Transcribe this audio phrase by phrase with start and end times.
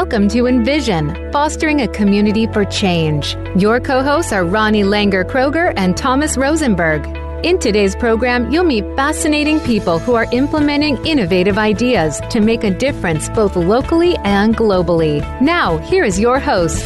[0.00, 3.34] Welcome to Envision, fostering a community for change.
[3.56, 7.06] Your co hosts are Ronnie Langer Kroger and Thomas Rosenberg.
[7.42, 12.70] In today's program, you'll meet fascinating people who are implementing innovative ideas to make a
[12.70, 15.22] difference both locally and globally.
[15.40, 16.84] Now, here is your host.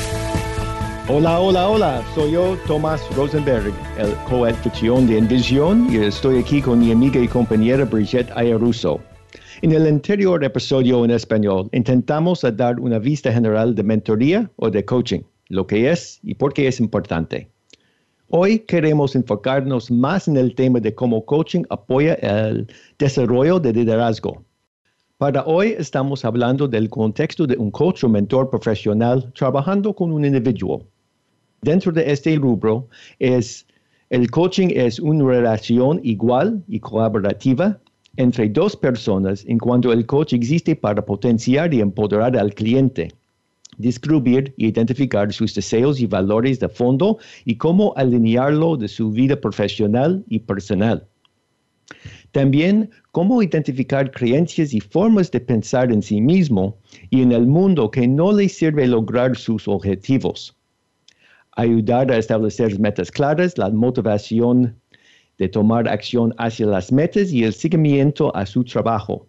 [1.09, 2.05] Hola, hola, hola.
[2.15, 7.27] Soy yo, Tomás Rosenberg, el coanfitrión de Envision, y estoy aquí con mi amiga y
[7.27, 9.01] compañera Brigitte Ayaruso.
[9.63, 14.83] En el anterior episodio en español, intentamos dar una vista general de mentoría o de
[14.87, 17.47] coaching, lo que es y por qué es importante.
[18.31, 22.69] Hoy queremos enfocarnos más en el tema de cómo coaching apoya el
[22.99, 24.43] desarrollo de liderazgo.
[25.19, 30.25] Para hoy estamos hablando del contexto de un coach o mentor profesional trabajando con un
[30.25, 30.87] individuo.
[31.61, 32.89] Dentro de este rubro,
[33.19, 33.67] es,
[34.09, 37.79] el coaching es una relación igual y colaborativa
[38.21, 43.13] entre dos personas en cuanto el coach existe para potenciar y empoderar al cliente,
[43.79, 49.41] descubrir y identificar sus deseos y valores de fondo y cómo alinearlo de su vida
[49.41, 51.07] profesional y personal.
[52.33, 56.77] También cómo identificar creencias y formas de pensar en sí mismo
[57.11, 60.57] y en el mundo que no le sirve lograr sus objetivos.
[61.57, 64.80] Ayudar a establecer metas claras, la motivación
[65.41, 69.27] de tomar acción hacia las metas y el seguimiento a su trabajo.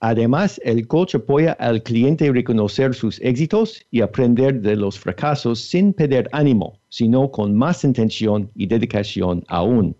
[0.00, 5.58] Además, el coach apoya al cliente a reconocer sus éxitos y aprender de los fracasos
[5.58, 9.96] sin perder ánimo, sino con más intención y dedicación aún.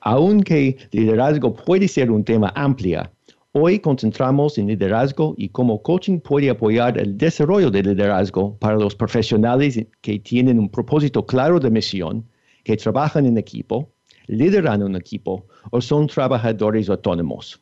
[0.00, 3.10] Aunque liderazgo puede ser un tema amplio,
[3.50, 8.94] hoy concentramos en liderazgo y cómo coaching puede apoyar el desarrollo del liderazgo para los
[8.94, 12.24] profesionales que tienen un propósito claro de misión,
[12.62, 13.90] que trabajan en equipo,
[14.30, 17.60] lideran un equipo o son trabajadores autónomos.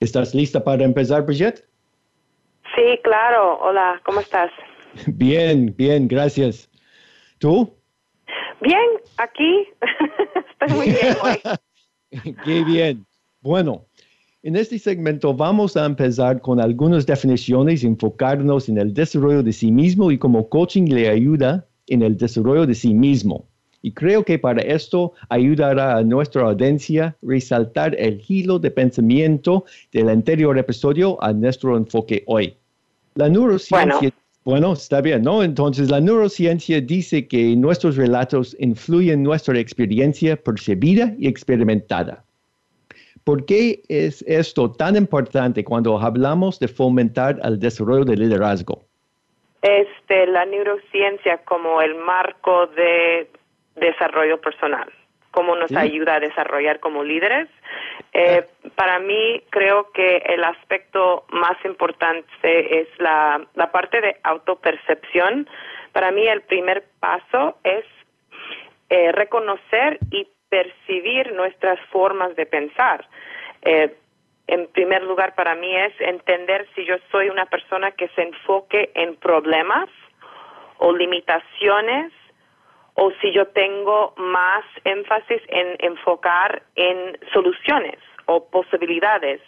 [0.00, 1.64] ¿Estás lista para empezar, Brigitte?
[2.74, 3.58] Sí, claro.
[3.60, 4.50] Hola, ¿cómo estás?
[5.06, 6.68] Bien, bien, gracias.
[7.38, 7.72] ¿Tú?
[8.60, 8.84] Bien,
[9.16, 9.68] aquí.
[10.52, 12.34] Estoy muy bien hoy.
[12.44, 13.06] Qué bien.
[13.40, 13.86] Bueno,
[14.42, 19.72] en este segmento vamos a empezar con algunas definiciones enfocarnos en el desarrollo de sí
[19.72, 23.48] mismo y cómo coaching le ayuda en el desarrollo de sí mismo.
[23.82, 30.08] Y creo que para esto ayudará a nuestra audiencia resaltar el hilo de pensamiento del
[30.08, 32.54] anterior episodio a nuestro enfoque hoy.
[33.16, 34.12] La neurociencia,
[34.44, 34.72] bueno.
[34.72, 35.42] está bien, ¿no?
[35.42, 42.24] Entonces, la neurociencia dice que nuestros relatos influyen en nuestra experiencia percibida y experimentada.
[43.24, 48.82] ¿Por qué es esto tan importante cuando hablamos de fomentar el desarrollo del liderazgo?
[49.60, 53.28] Este, la neurociencia como el marco de
[53.76, 54.90] desarrollo personal,
[55.30, 57.48] cómo nos ayuda a desarrollar como líderes.
[58.12, 65.48] Eh, para mí creo que el aspecto más importante es la, la parte de autopercepción.
[65.92, 67.84] Para mí el primer paso es
[68.90, 73.08] eh, reconocer y percibir nuestras formas de pensar.
[73.62, 73.94] Eh,
[74.48, 78.90] en primer lugar, para mí es entender si yo soy una persona que se enfoque
[78.94, 79.88] en problemas
[80.76, 82.12] o limitaciones
[82.94, 89.40] o si yo tengo más énfasis en enfocar en soluciones o posibilidades.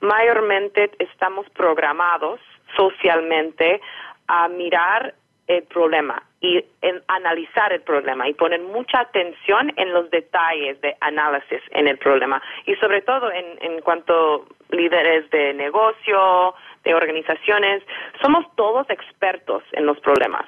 [0.00, 2.40] Mayormente estamos programados
[2.76, 3.80] socialmente
[4.28, 5.14] a mirar
[5.46, 10.96] el problema y en analizar el problema y poner mucha atención en los detalles de
[11.00, 17.82] análisis en el problema y sobre todo en, en cuanto líderes de negocio, de organizaciones,
[18.22, 20.46] somos todos expertos en los problemas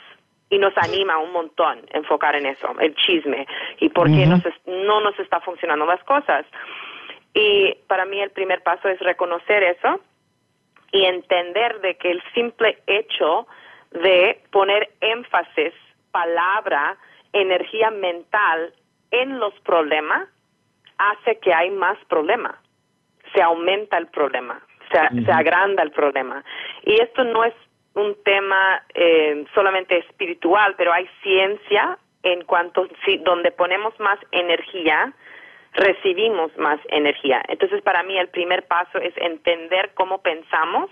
[0.53, 3.47] y nos anima un montón enfocar en eso, el chisme
[3.81, 6.45] y por qué no nos está funcionando las cosas.
[7.33, 9.99] Y para mí el primer paso es reconocer eso
[10.93, 13.47] y entender de que el simple hecho
[13.93, 15.73] de poner énfasis,
[16.11, 16.99] palabra,
[17.33, 18.75] energía mental
[19.11, 20.29] en los problemas
[20.99, 22.61] hace que hay más problema.
[23.35, 24.61] Se aumenta el problema,
[24.91, 26.45] se, se agranda el problema.
[26.85, 27.55] Y esto no es
[27.95, 35.13] un tema eh, solamente espiritual, pero hay ciencia en cuanto si donde ponemos más energía
[35.75, 37.43] recibimos más energía.
[37.49, 40.91] Entonces, para mí el primer paso es entender cómo pensamos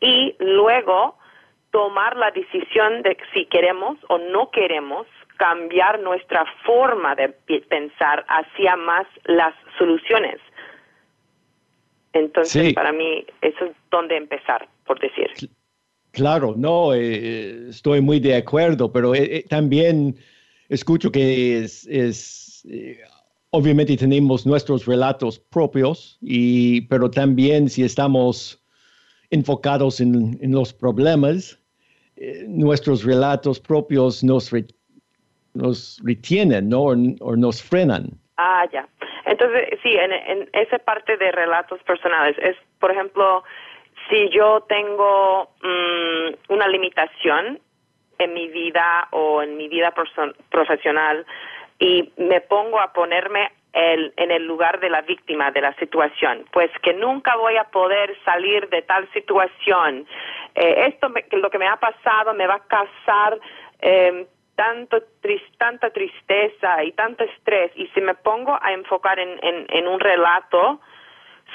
[0.00, 1.16] y luego
[1.70, 5.06] tomar la decisión de si queremos o no queremos
[5.36, 7.30] cambiar nuestra forma de
[7.68, 10.38] pensar hacia más las soluciones.
[12.12, 15.30] Entonces, para mí, eso es donde empezar, por decir.
[16.12, 20.16] Claro, no, eh, estoy muy de acuerdo, pero eh, eh, también
[20.68, 22.66] escucho que es, es
[23.50, 28.62] obviamente tenemos nuestros relatos propios, y, pero también si estamos
[29.30, 31.58] enfocados en, los problemas,
[32.48, 34.50] nuestros relatos propios nos,
[35.54, 36.82] nos retienen, ¿no?
[36.82, 38.10] O, nos frenan.
[38.36, 38.88] Ah, ya.
[39.26, 43.44] Entonces, sí, en, esa parte de relatos personales, es, por ejemplo,
[44.10, 47.60] si yo tengo mm, una limitación
[48.18, 49.94] en mi vida o en mi vida
[50.50, 51.24] profesional
[51.78, 56.44] y me pongo a ponerme el, en el lugar de la víctima de la situación,
[56.52, 60.06] pues que nunca voy a poder salir de tal situación.
[60.54, 63.38] Eh, esto me, lo que me ha pasado me va a causar
[63.80, 64.98] eh, tanto
[65.56, 70.00] tanta tristeza y tanto estrés y si me pongo a enfocar en, en, en un
[70.00, 70.80] relato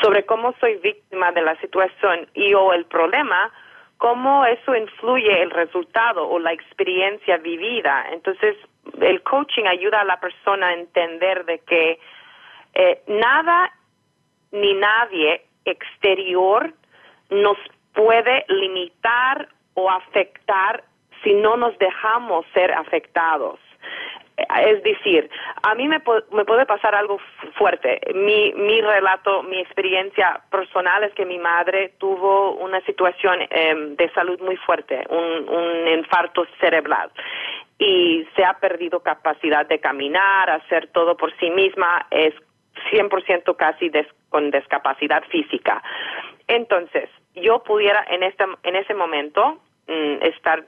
[0.01, 3.51] sobre cómo soy víctima de la situación y o el problema,
[3.97, 8.05] cómo eso influye el resultado o la experiencia vivida.
[8.11, 8.55] Entonces,
[9.01, 11.99] el coaching ayuda a la persona a entender de que
[12.73, 13.71] eh, nada
[14.51, 16.73] ni nadie exterior
[17.29, 17.57] nos
[17.93, 20.83] puede limitar o afectar
[21.23, 23.59] si no nos dejamos ser afectados.
[24.37, 25.29] Es decir,
[25.63, 27.19] a mí me, puede pasar algo
[27.57, 28.01] fuerte.
[28.13, 34.09] Mi, mi relato, mi experiencia personal es que mi madre tuvo una situación em, de
[34.11, 37.11] salud muy fuerte, un, un infarto cerebral
[37.77, 42.33] y se ha perdido capacidad de caminar, hacer todo por sí misma, es
[42.91, 43.91] 100% casi
[44.29, 45.81] con discapacidad física.
[46.47, 50.65] Entonces, yo pudiera en, este, en ese momento mm, estar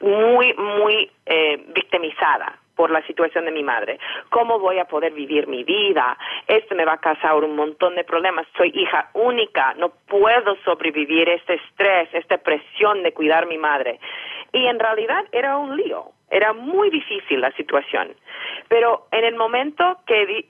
[0.00, 3.98] muy, muy eh, victimizada por la situación de mi madre.
[4.30, 6.16] ¿Cómo voy a poder vivir mi vida?
[6.46, 8.46] Esto me va a causar un montón de problemas.
[8.56, 14.00] Soy hija única, no puedo sobrevivir este estrés, esta presión de cuidar a mi madre.
[14.52, 18.14] Y en realidad era un lío, era muy difícil la situación.
[18.68, 20.46] Pero en el momento que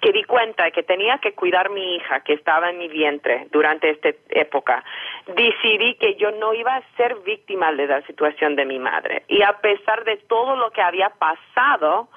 [0.00, 2.88] que di cuenta de que tenía que cuidar a mi hija que estaba en mi
[2.88, 4.84] vientre durante esta época,
[5.26, 9.22] decidí que yo no iba a ser víctima de la situación de mi madre.
[9.28, 12.08] Y a pesar de todo lo que había pasado,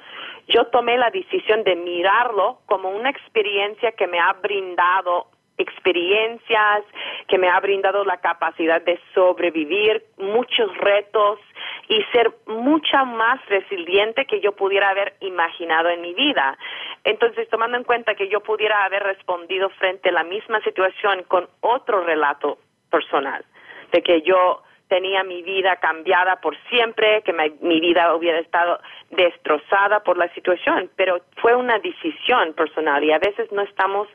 [0.47, 6.83] yo tomé la decisión de mirarlo como una experiencia que me ha brindado experiencias,
[7.27, 11.39] que me ha brindado la capacidad de sobrevivir muchos retos
[11.87, 16.57] y ser mucha más resiliente que yo pudiera haber imaginado en mi vida.
[17.03, 21.47] Entonces, tomando en cuenta que yo pudiera haber respondido frente a la misma situación con
[21.61, 22.57] otro relato
[22.89, 23.45] personal,
[23.91, 28.79] de que yo tenía mi vida cambiada por siempre, que mi vida hubiera estado
[29.09, 34.07] destrozada por la situación, pero fue una decisión personal y a veces no estamos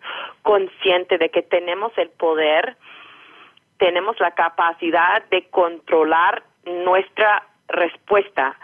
[0.42, 2.76] conscientes de que tenemos el poder,
[3.78, 8.56] tenemos la capacidad de controlar nuestra respuesta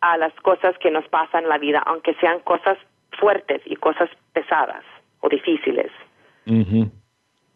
[0.00, 2.78] a las cosas que nos pasan en la vida, aunque sean cosas
[3.18, 4.84] fuertes y cosas pesadas
[5.20, 5.90] o difíciles.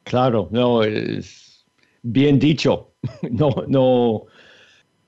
[0.04, 1.47] Claro, no, es
[2.02, 2.92] bien dicho.
[3.30, 4.26] no, no,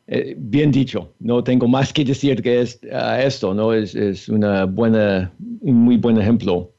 [0.07, 3.73] eh, bien dicho, no tengo más que decir que es, esto, ¿no?
[3.73, 6.71] Es, es una buena, un muy buen ejemplo.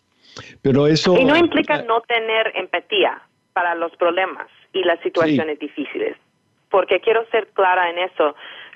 [0.61, 1.17] Pero eso...
[1.17, 3.21] Y no implica ah, no tener empatía
[3.53, 6.17] para los problemas y las situaciones difíciles,
[6.69, 8.35] porque quiero ser clara en eso.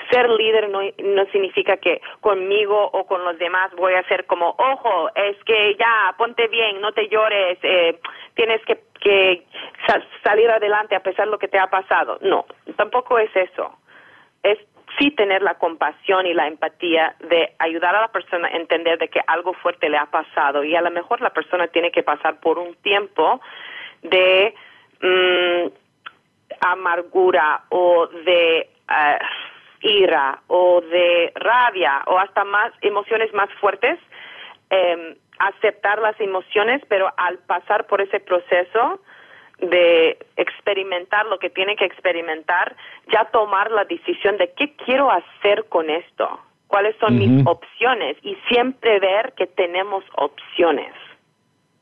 [0.09, 4.55] Ser líder no, no significa que conmigo o con los demás voy a ser como,
[4.57, 7.99] ojo, es que ya, ponte bien, no te llores, eh,
[8.35, 9.45] tienes que que
[10.23, 12.17] salir adelante a pesar de lo que te ha pasado.
[12.21, 13.77] No, tampoco es eso.
[14.41, 14.57] Es
[14.97, 19.09] sí tener la compasión y la empatía de ayudar a la persona a entender de
[19.09, 22.39] que algo fuerte le ha pasado y a lo mejor la persona tiene que pasar
[22.39, 23.41] por un tiempo
[24.01, 24.55] de
[25.01, 25.67] mm,
[26.61, 29.19] amargura o de eh,
[29.85, 33.99] ira o de rabia o hasta más emociones más fuertes.
[34.69, 39.01] Em, aceptar las emociones, pero al pasar por ese proceso
[39.59, 42.75] de experimentar lo que tiene que experimentar,
[43.11, 48.35] ya tomar la decisión de qué quiero hacer con esto, cuáles son mis opciones y
[48.49, 50.93] siempre ver que tenemos opciones.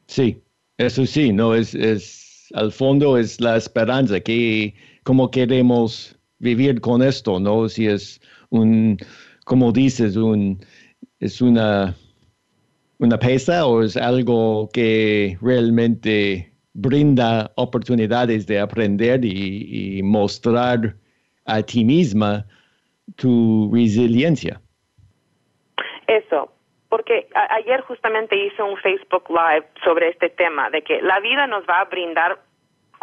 [0.05, 0.41] Sí,
[0.77, 6.12] eso sí, no es, es al fondo es la esperanza que cómo queremos
[6.43, 8.97] vivir con esto, no si es un
[9.45, 10.59] como dices un
[11.19, 11.95] es una
[13.00, 20.95] una pesa o es algo que realmente brinda oportunidades de aprender y, mostrar
[21.45, 22.45] a ti misma
[23.15, 24.59] tu resiliencia.
[26.07, 26.51] Eso,
[26.89, 31.63] porque ayer justamente hice un Facebook Live sobre este tema, de que la vida nos
[31.65, 32.39] va a brindar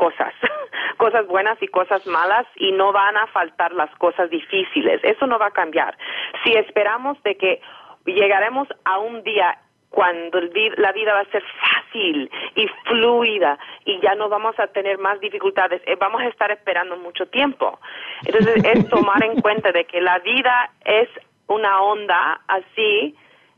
[0.00, 0.32] cosas,
[0.96, 4.98] cosas buenas y cosas malas y no van a faltar las cosas difíciles.
[5.04, 5.96] Eso no va a cambiar.
[6.42, 7.60] Si esperamos de que
[8.06, 9.58] llegaremos a un día
[9.90, 10.40] cuando
[10.78, 15.20] la vida va a ser fácil y fluida y ya no vamos a tener más
[15.20, 17.78] dificultades, eh, vamos a estar esperando mucho tiempo.
[18.24, 21.08] Entonces es tomar en cuenta de que la vida es
[21.46, 23.14] una onda así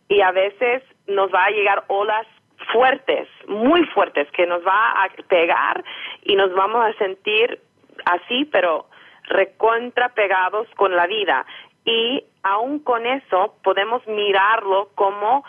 [0.09, 2.27] y a veces nos va a llegar olas
[2.73, 5.85] fuertes, muy fuertes, que nos va a pegar
[6.23, 7.61] y nos vamos a sentir
[8.05, 8.87] así, pero
[9.25, 11.47] recontra pegados con la vida.
[11.85, 15.45] Y aún con eso podemos mirarlo como,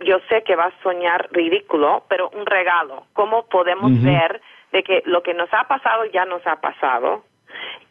[0.00, 3.06] yo sé que va a soñar ridículo, pero un regalo.
[3.12, 4.40] ¿Cómo podemos ver
[4.72, 7.24] de que lo que nos ha pasado ya nos ha pasado?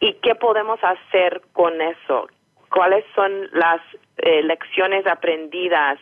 [0.00, 2.28] ¿Y qué podemos hacer con eso?
[2.76, 3.80] ¿Cuáles son las
[4.18, 5.98] eh, lecciones aprendidas?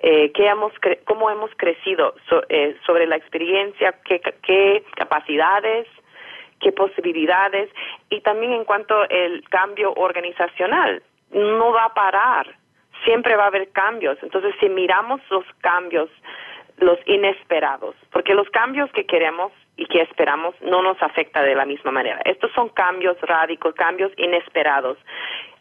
[0.00, 0.70] Eh, ¿qué hemos
[1.06, 2.14] ¿Cómo hemos crecido
[2.50, 3.94] eh, sobre la experiencia?
[4.04, 5.86] ¿Qué, qué capacidades?
[6.60, 7.70] qué posibilidades
[8.10, 12.54] y también en cuanto al cambio organizacional, no va a parar,
[13.02, 14.18] siempre va a haber cambios.
[14.22, 16.10] Entonces, si miramos los cambios,
[16.76, 21.64] los inesperados, porque los cambios que queremos y que esperamos no nos afecta de la
[21.64, 22.20] misma manera.
[22.26, 24.98] Estos son cambios rádicos, cambios inesperados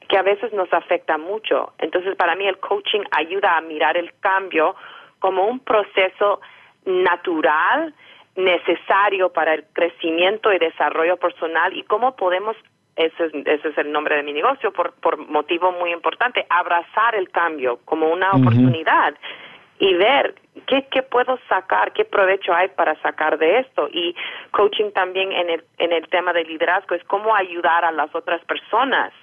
[0.09, 1.73] que a veces nos afecta mucho.
[1.77, 4.75] Entonces, para mí el coaching ayuda a mirar el cambio
[5.19, 6.41] como un proceso
[6.85, 7.93] natural
[8.35, 12.57] necesario para el crecimiento y desarrollo personal y cómo podemos
[12.95, 17.15] ese es, ese es el nombre de mi negocio por, por motivo muy importante, abrazar
[17.15, 19.13] el cambio como una oportunidad
[19.77, 20.35] y ver
[20.67, 23.87] qué, qué puedo sacar, qué provecho hay para sacar de esto.
[23.89, 24.13] Y
[24.51, 28.43] coaching también en el, en el tema de liderazgo es cómo ayudar a las otras
[28.43, 29.13] personas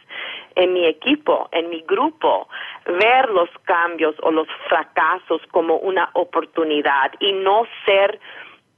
[0.55, 2.49] en mi equipo, en mi grupo,
[2.87, 8.21] ver los cambios o los fracasos como una oportunidad y no ser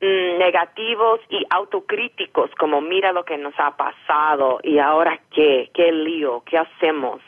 [0.01, 5.91] Mm, negativos y autocríticos, como mira lo que nos ha pasado y ahora qué, qué
[5.91, 7.21] lío, qué hacemos.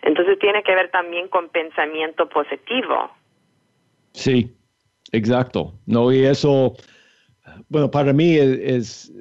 [0.00, 3.10] Entonces tiene que ver también con pensamiento positivo.
[4.12, 4.50] Sí,
[5.12, 5.74] exacto.
[5.84, 6.72] No, y eso,
[7.68, 9.12] bueno, para mí es,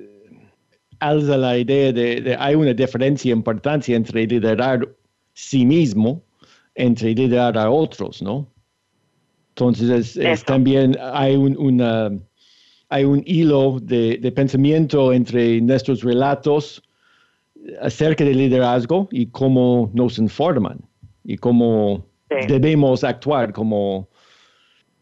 [1.00, 4.88] alza la idea de, de, hay una diferencia importante entre liderar
[5.34, 6.24] sí mismo,
[6.75, 8.48] entre liderar a otros, ¿no?
[9.50, 12.12] Entonces es, también hay un, una
[12.89, 16.82] hay un hilo de, pensamiento entre nuestros relatos
[17.82, 20.79] acerca del liderazgo y cómo nos informan
[21.24, 22.06] y cómo
[22.48, 24.08] debemos actuar, como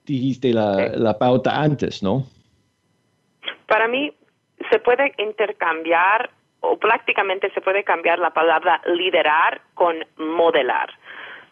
[0.05, 2.25] dijiste la, la pauta antes, ¿no?
[3.67, 4.11] Para mí
[4.69, 10.89] se puede intercambiar o prácticamente se puede cambiar la palabra liderar con modelar.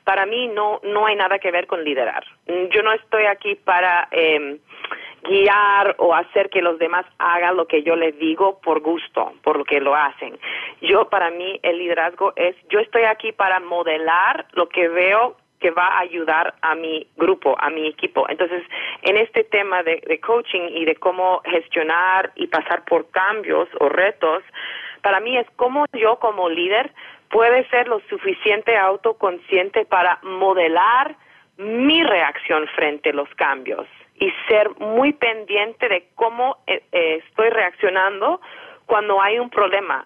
[0.04, 2.24] Para mí no, no hay nada que ver con liderar.
[2.72, 4.60] Yo no estoy aquí para eh,
[5.24, 9.58] guiar o hacer que los demás hagan lo que yo les digo por gusto, por
[9.58, 10.38] lo que lo hacen.
[10.82, 15.72] Yo, para mí, el liderazgo es, yo estoy aquí para modelar lo que veo que
[15.72, 18.30] va a ayudar a mi grupo, a mi equipo.
[18.30, 18.62] Entonces,
[19.02, 23.90] en este tema de, de coaching y de cómo gestionar y pasar por cambios o
[23.90, 24.44] retos,
[25.02, 26.94] para mí es cómo yo como líder
[27.32, 31.16] puede ser lo suficiente autoconsciente para modelar
[31.58, 33.88] mi reacción frente a los cambios
[34.20, 38.40] y ser muy pendiente de cómo eh, eh, estoy reaccionando
[38.86, 40.06] cuando hay un problema.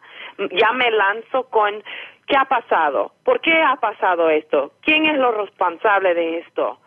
[0.52, 1.84] Ya me lanzo con
[2.30, 3.12] ¿qué ha pasado?
[3.26, 4.72] ¿Por qué ha pasado esto?
[4.82, 6.80] ¿Quién es lo responsable de esto?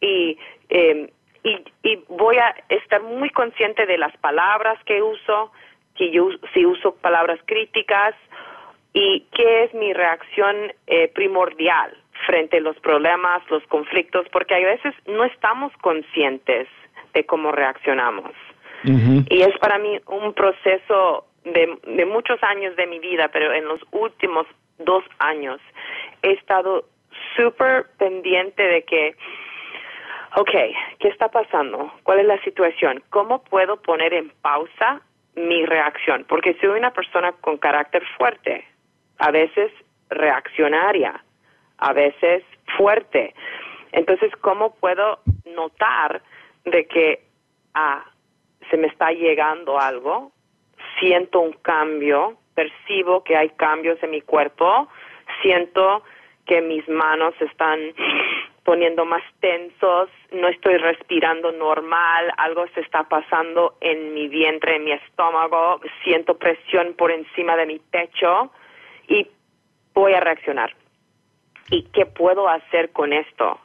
[0.00, 0.36] Y,
[0.68, 1.08] em,
[1.44, 5.52] y, y voy a estar muy consciente de las palabras que uso,
[5.96, 8.14] si, yo, si uso palabras críticas
[8.92, 14.58] y qué es mi reacción eh, primordial frente a los problemas, los conflictos, porque a
[14.58, 16.68] veces no estamos conscientes
[17.14, 18.32] de cómo reaccionamos.
[18.82, 23.66] Y es para mí un proceso de, de muchos años de mi vida, pero en
[23.66, 24.46] los últimos
[24.78, 25.60] dos años
[26.22, 26.84] he estado
[27.36, 29.16] súper pendiente de que,
[30.36, 30.50] ok,
[30.98, 31.92] ¿qué está pasando?
[32.02, 33.02] ¿Cuál es la situación?
[33.10, 35.00] ¿Cómo puedo poner en pausa
[35.34, 36.24] mi reacción?
[36.28, 38.64] Porque soy una persona con carácter fuerte,
[39.18, 39.72] a veces
[40.08, 41.22] reaccionaria,
[41.78, 42.44] a veces
[42.76, 43.34] fuerte.
[43.92, 46.22] Entonces, ¿cómo puedo notar
[46.64, 47.24] de que
[47.74, 48.04] ah,
[48.70, 50.32] se me está llegando algo?
[51.00, 54.88] Siento un cambio, percibo que hay cambios en mi cuerpo,
[55.42, 56.04] siento
[56.46, 57.80] que mis manos están
[58.64, 64.84] poniendo más tensos, no estoy respirando normal, algo se está pasando en mi vientre, en
[64.84, 68.52] mi estómago, siento presión por encima de mi pecho
[69.08, 69.26] y
[69.94, 70.74] voy a reaccionar.
[71.70, 73.58] ¿Y qué puedo hacer con esto?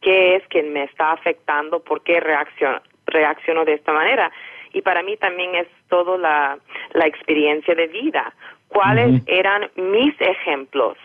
[0.00, 1.80] ¿Qué es que me está afectando?
[1.80, 4.30] ¿Por qué reacciono, reacciono de esta manera?
[4.72, 6.58] Y para mí también es toda la,
[6.92, 8.34] la experiencia de vida.
[8.68, 10.96] ¿Cuáles eran mis ejemplos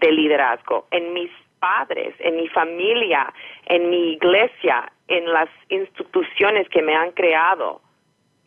[0.00, 3.32] de liderazgo en mis padres, en mi familia,
[3.66, 7.80] en mi iglesia, en las instituciones que me han creado.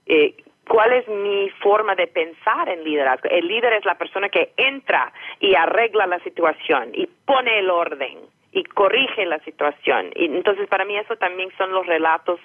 [0.05, 0.35] Eh,
[0.67, 3.29] ¿Cuál es mi forma de pensar en liderazgo?
[3.29, 8.19] El líder es la persona que entra y arregla la situación y pone el orden
[8.53, 10.11] y corrige la situación.
[10.15, 12.39] Y entonces, para mí, eso también son los relatos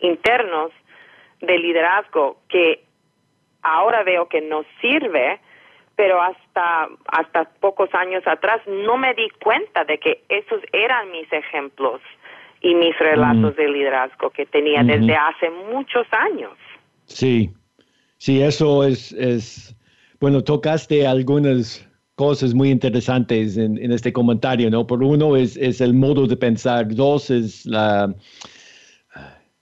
[0.00, 0.72] internos
[1.40, 2.84] de liderazgo que
[3.62, 5.40] ahora veo que no sirve,
[5.96, 11.30] pero hasta, hasta pocos años atrás no me di cuenta de que esos eran mis
[11.32, 12.00] ejemplos
[12.62, 16.52] y mis relatos de liderazgo que tenía desde hace muchos años.
[17.06, 17.50] Sí,
[18.18, 19.74] sí, eso es, es,
[20.20, 24.86] bueno, tocaste algunas cosas muy interesantes en, en, este comentario, ¿no?
[24.86, 28.14] Por uno es, es, el modo de pensar, dos es la,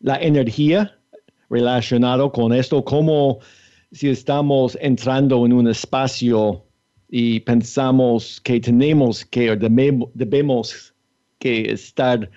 [0.01, 0.98] la energía
[1.51, 3.39] relacionado con esto, cómo
[3.93, 6.65] si estamos entrando en un espacio
[7.09, 9.57] y pensamos que tenemos que,
[10.15, 10.95] debemos
[11.39, 12.31] que estar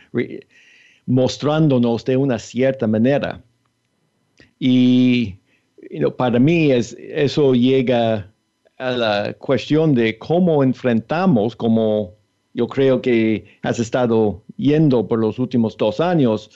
[1.06, 3.44] mostrándonos de una cierta manera.
[4.60, 5.36] Y
[6.18, 8.32] para mí es, eso llega
[8.78, 12.14] a la cuestión de cómo enfrentamos, como
[12.54, 16.50] yo creo que has estado yendo por los últimos dos años,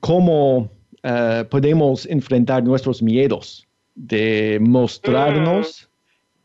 [0.00, 0.70] cómo
[1.02, 5.88] eh, podemos enfrentar nuestros miedos de mostrarnos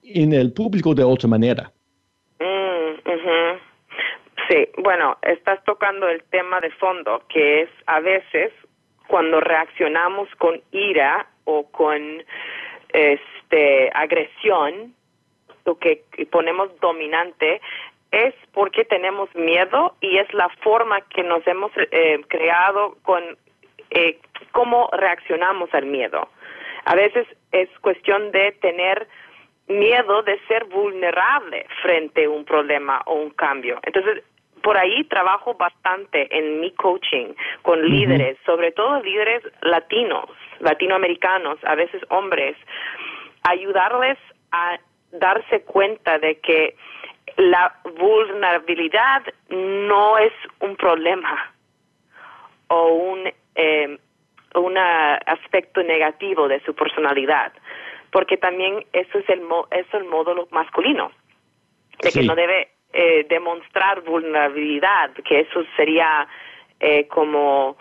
[0.04, 0.22] mm.
[0.22, 1.72] en el público de otra manera.
[2.40, 3.58] Mm,
[4.50, 8.52] sí, bueno, estás tocando el tema de fondo, que es a veces
[9.08, 12.24] cuando reaccionamos con ira o con
[12.94, 14.94] este agresión,
[15.66, 17.62] lo que ponemos dominante,
[18.12, 23.24] es porque tenemos miedo y es la forma que nos hemos eh, creado con
[23.92, 24.20] eh,
[24.52, 26.30] cómo reaccionamos al miedo.
[26.86, 29.08] A veces es cuestión de tener
[29.68, 33.80] miedo de ser vulnerable frente a un problema o un cambio.
[33.84, 34.24] Entonces,
[34.64, 41.76] por ahí trabajo bastante en mi coaching con líderes, sobre todo líderes latinos, latinoamericanos, a
[41.76, 42.58] veces hombres,
[43.44, 44.18] ayudarles
[44.52, 44.80] a
[45.12, 46.76] darse cuenta de que
[47.38, 51.54] la vulnerabilidad no es un problema
[52.68, 53.98] o un eh,
[54.56, 57.54] un aspecto negativo de su personalidad,
[58.12, 61.12] porque también eso es el, es el modo masculino,
[62.02, 66.28] de que no debe eh, demostrar vulnerabilidad, que eso sería
[66.80, 67.78] eh, como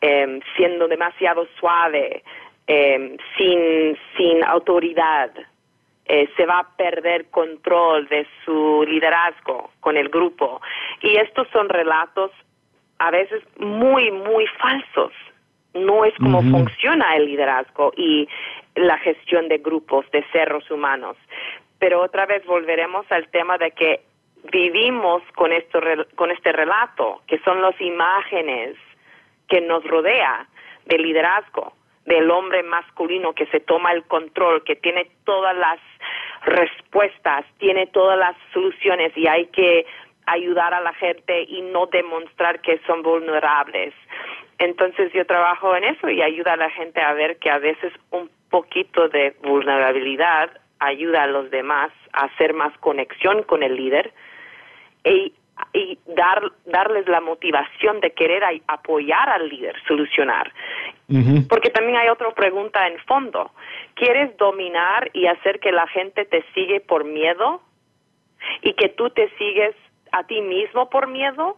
[0.00, 2.22] em, siendo demasiado suave,
[2.66, 5.30] em, sin, sin autoridad.
[6.08, 10.60] Eh, se va a perder control de su liderazgo con el grupo.
[11.02, 12.30] Y estos son relatos
[12.98, 15.12] a veces muy, muy falsos
[15.76, 18.28] no es como funciona el liderazgo y
[18.74, 21.16] la gestión de grupos, de seres humanos.
[21.78, 24.00] Pero otra vez volveremos al tema de que
[24.50, 25.80] vivimos con, esto,
[26.14, 28.76] con este relato, que son las imágenes
[29.48, 30.46] que nos rodea
[30.86, 31.72] del liderazgo,
[32.06, 35.78] del hombre masculino que se toma el control, que tiene todas las
[36.44, 39.86] respuestas, tiene todas las soluciones y hay que
[40.26, 43.94] ayudar a la gente y no demostrar que son vulnerables.
[44.58, 47.92] Entonces yo trabajo en eso y ayuda a la gente a ver que a veces
[48.10, 54.12] un poquito de vulnerabilidad ayuda a los demás a hacer más conexión con el líder
[55.04, 55.32] y,
[55.72, 60.52] y dar, darles la motivación de querer apoyar al líder, solucionar.
[61.48, 63.52] Porque también hay otra pregunta en fondo.
[63.94, 67.62] ¿Quieres dominar y hacer que la gente te sigue por miedo
[68.62, 69.74] y que tú te sigues
[70.10, 71.56] a ti mismo por miedo?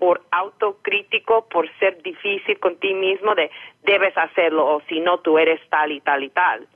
[0.00, 3.50] por autocrítico, por ser difícil con ti mismo de
[3.84, 6.66] debes hacerlo o si no tú eres tal y tal y tal.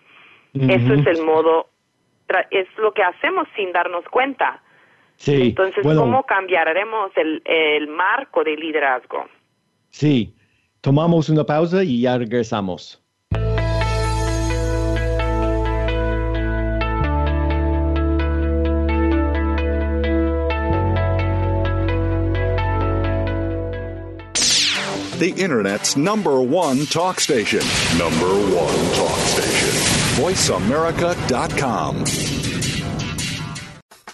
[0.52, 1.68] Eso es el modo,
[2.50, 4.62] es lo que hacemos sin darnos cuenta.
[5.16, 5.48] Sí.
[5.48, 9.26] Entonces, ¿cómo cambiaremos el, el marco de liderazgo?
[9.88, 10.34] Sí,
[10.84, 13.00] tomamos una pausa y ya regresamos.
[25.20, 27.60] the Internet's number one talk station.
[27.96, 29.70] Number one talk station.
[30.20, 32.43] VoiceAmerica.com.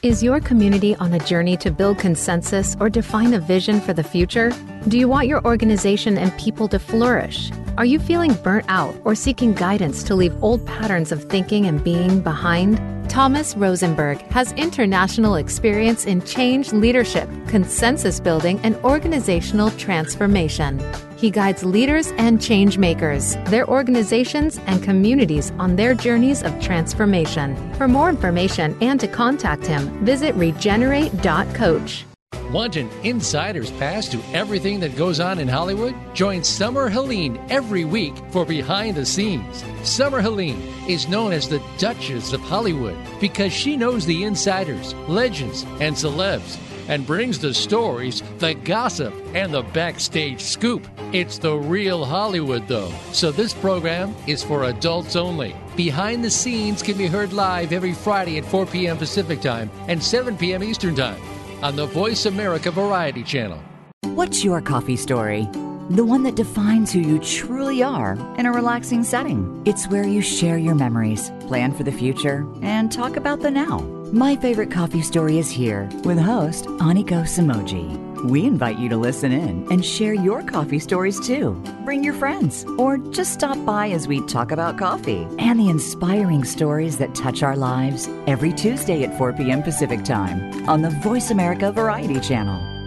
[0.03, 4.03] Is your community on a journey to build consensus or define a vision for the
[4.03, 4.51] future?
[4.89, 7.53] Do you want your organization and people to flourish?
[7.77, 11.85] Are you feeling burnt out or seeking guidance to leave old patterns of thinking and
[11.85, 12.81] being behind?
[13.11, 20.79] Thomas Rosenberg has international experience in change leadership, consensus building, and organizational transformation.
[21.21, 27.75] He guides leaders and change makers, their organizations, and communities on their journeys of transformation.
[27.75, 32.07] For more information and to contact him, visit regenerate.coach.
[32.51, 35.95] Want an insider's pass to everything that goes on in Hollywood?
[36.15, 39.63] Join Summer Helene every week for Behind the Scenes.
[39.83, 45.65] Summer Helene is known as the Duchess of Hollywood because she knows the insiders, legends,
[45.81, 46.59] and celebs
[46.90, 50.87] and brings the stories, the gossip, and the backstage scoop.
[51.12, 52.92] It's the real Hollywood, though.
[53.12, 55.57] So this program is for adults only.
[55.76, 58.98] Behind the Scenes can be heard live every Friday at 4 p.m.
[58.98, 60.62] Pacific Time and 7 p.m.
[60.62, 61.20] Eastern Time
[61.62, 63.62] on the Voice America Variety Channel.
[64.03, 65.48] What's your coffee story?
[65.90, 69.62] The one that defines who you truly are in a relaxing setting.
[69.64, 74.00] It's where you share your memories, plan for the future, and talk about the now.
[74.12, 78.25] My favorite coffee story is here with host Aniko Samoji.
[78.25, 81.53] We invite you to listen in and share your coffee stories too.
[81.85, 86.42] Bring your friends or just stop by as we talk about coffee and the inspiring
[86.42, 89.62] stories that touch our lives every Tuesday at 4 p.m.
[89.62, 92.80] Pacific Time on the Voice America Variety Channel.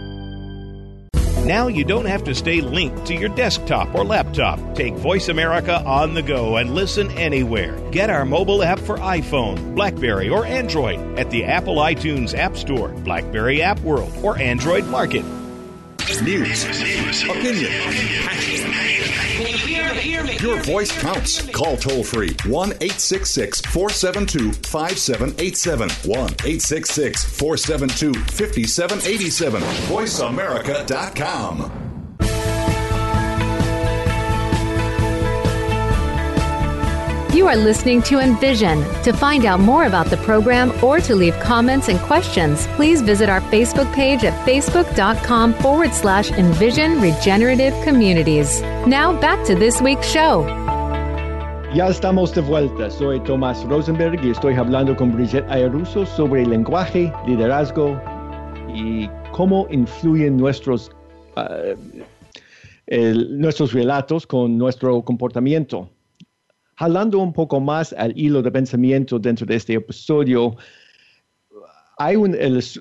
[1.44, 4.58] Now you don't have to stay linked to your desktop or laptop.
[4.74, 7.78] Take Voice America on the go and listen anywhere.
[7.90, 12.88] Get our mobile app for iPhone, Blackberry, or Android at the Apple iTunes App Store,
[12.88, 15.24] Blackberry App World, or Android Market.
[16.22, 16.64] News,
[17.24, 17.72] opinion,
[20.04, 21.42] your voice counts.
[21.50, 25.88] Call toll free 1 866 472 5787.
[25.88, 29.62] 1 866 472 5787.
[29.88, 31.93] VoiceAmerica.com.
[37.34, 38.84] You are listening to Envision.
[39.02, 43.28] To find out more about the program or to leave comments and questions, please visit
[43.28, 48.62] our Facebook page at facebook.com forward slash Envision Regenerative Communities.
[48.86, 50.46] Now back to this week's show.
[51.74, 52.88] Ya estamos de vuelta.
[52.88, 58.00] Soy Tomás Rosenberg y estoy hablando con Brigitte Ayaruso sobre lenguaje, liderazgo
[58.72, 60.88] y cómo influyen nuestros,
[61.36, 61.74] uh,
[62.86, 65.90] el, nuestros relatos con nuestro comportamiento.
[66.76, 70.56] Jalando un poco más al hilo de pensamiento dentro de este episodio,
[71.98, 72.36] hay un,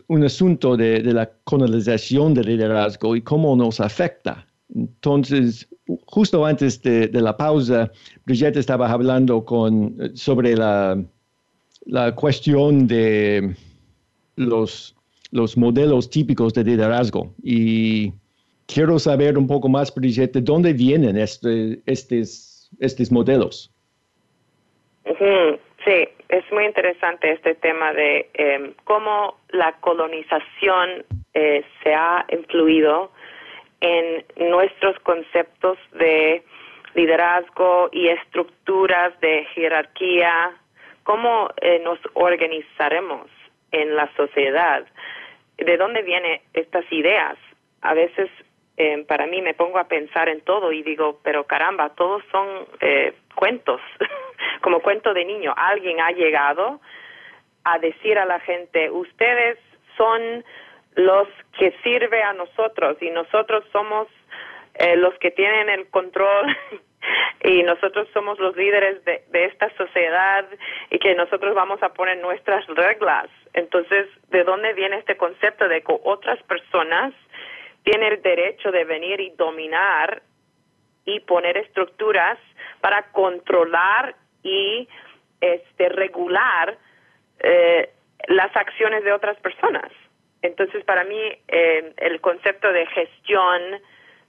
[0.07, 4.47] un asunto de, la colonización del liderazgo y cómo nos afecta.
[4.73, 5.67] Entonces,
[6.07, 7.91] justo antes de, de la pausa,
[8.25, 10.99] Brigitte estaba hablando con, sobre la,
[11.85, 13.55] la cuestión de
[14.35, 14.95] los,
[15.31, 17.33] los modelos típicos de liderazgo.
[17.43, 18.13] Y
[18.65, 23.71] quiero saber un poco más, Brigitte, de dónde vienen este, estos, estos modelos.
[25.05, 33.11] Sí, es muy interesante este tema de eh, cómo la colonización eh, se ha influido
[33.81, 36.43] en nuestros conceptos de
[36.95, 40.51] liderazgo y estructuras de jerarquía,
[41.03, 43.29] cómo eh, nos organizaremos
[43.71, 44.85] en la sociedad,
[45.57, 47.35] de dónde vienen estas ideas.
[47.81, 48.29] A veces
[48.77, 52.47] eh, para mí me pongo a pensar en todo y digo, pero caramba, todos son
[52.79, 53.81] eh, cuentos,
[54.61, 55.53] como cuento de niño.
[55.55, 56.79] Alguien ha llegado
[57.63, 59.57] a decir a la gente, ustedes
[59.97, 60.43] son
[60.95, 64.07] los que sirve a nosotros y nosotros somos
[64.75, 66.55] eh, los que tienen el control
[67.43, 70.45] y nosotros somos los líderes de, de esta sociedad
[70.89, 73.27] y que nosotros vamos a poner nuestras reglas.
[73.53, 77.13] Entonces, ¿de dónde viene este concepto de que otras personas
[77.83, 80.23] tienen el derecho de venir y dominar
[81.05, 82.37] y poner estructuras
[82.81, 84.87] para controlar y
[85.41, 86.77] este regular
[87.39, 87.89] eh,
[88.27, 89.91] las acciones de otras personas.
[90.41, 93.61] Entonces, para mí, eh, el concepto de gestión,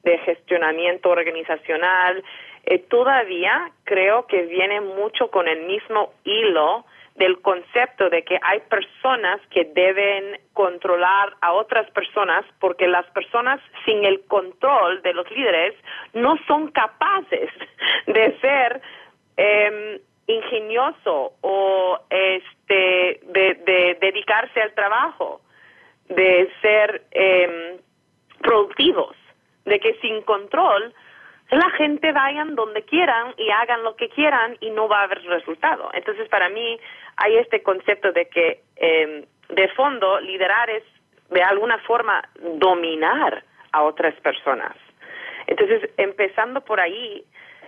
[0.03, 2.23] de gestionamiento organizacional,
[2.67, 8.61] eh, todavía creo que viene mucho con el mismo hilo del concepto de que hay
[8.69, 15.31] personas que deben controlar a otras personas porque las personas sin el control de los
[15.31, 15.75] líderes
[16.13, 17.51] no son capaces
[18.07, 18.83] de ser
[19.37, 25.41] eh, ingenioso o este de, de, dedicarse al trabajo
[26.09, 27.79] de ser eh,
[28.41, 29.17] productivos
[29.65, 30.93] de que sin control
[31.51, 35.23] la gente vayan donde quieran y hagan lo que quieran y no va a haber
[35.25, 35.91] resultado.
[35.93, 36.81] Entonces, para mí
[37.17, 40.83] hay este concepto de que eh, de fondo liderar es
[41.31, 42.23] de alguna forma
[42.59, 44.77] dominar a otras personas.
[45.47, 47.25] Entonces, empezando por ahí,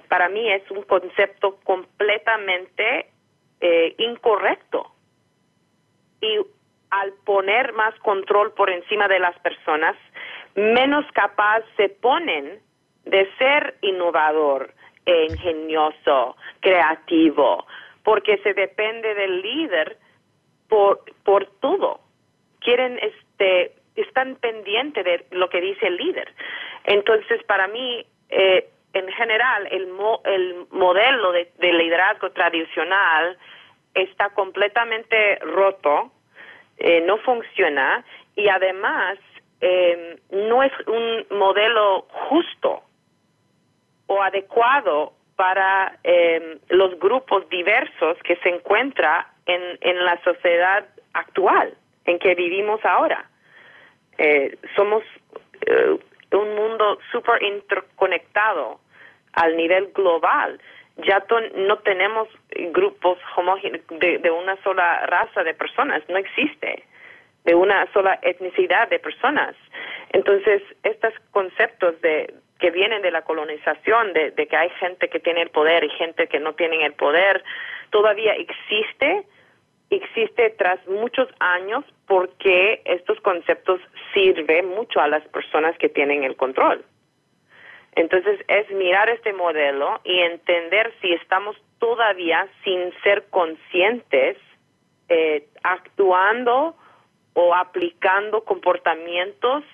[0.09, 3.11] para mí es un concepto completamente
[3.61, 4.92] eh, incorrecto.
[6.20, 6.38] Y
[6.90, 9.96] al poner más control por encima de las personas,
[10.54, 12.61] menos capaz se ponen
[13.04, 14.72] de ser innovador,
[15.06, 17.64] e ingenioso, creativo,
[18.07, 19.99] porque se depende del líder
[20.69, 21.99] por, por todo.
[22.61, 26.33] Quieren, este, están pendientes de lo que dice el líder.
[26.85, 29.88] Entonces, para mí, eh, en general, el,
[30.27, 33.37] el modelo de, liderazgo tradicional
[33.92, 36.12] está completamente roto,
[36.79, 38.05] eh, no funciona
[38.37, 39.19] y además
[39.61, 42.85] eh, no es un modelo justo
[44.07, 51.75] o adecuado para eh, los grupos diversos que se encuentra en, en la sociedad actual
[52.07, 53.29] en que vivimos ahora.
[54.18, 55.03] Eh, somos
[55.66, 55.99] eh,
[56.33, 58.81] un mundo súper interconectado
[59.33, 60.59] al nivel global.
[60.99, 61.22] Ya
[61.55, 62.29] no tenemos
[62.72, 66.85] grupos homogéneos de, de una sola raza de personas, no existe,
[67.44, 69.55] de una sola etnicidad de personas.
[70.11, 75.42] Entonces, estos conceptos de, que vienen de la colonización, de, que hay gente que tiene
[75.42, 77.45] el poder y gente que no tiene el poder,
[77.90, 79.25] todavía existe,
[79.90, 83.81] existe tras muchos años porque estos conceptos
[84.14, 86.85] sirven mucho a las personas que tienen el control.
[87.95, 94.37] Entonces es mirar este modelo y entender si estamos todavía sin ser conscientes
[95.09, 96.77] eh, actuando
[97.35, 99.64] o aplicando comportamientos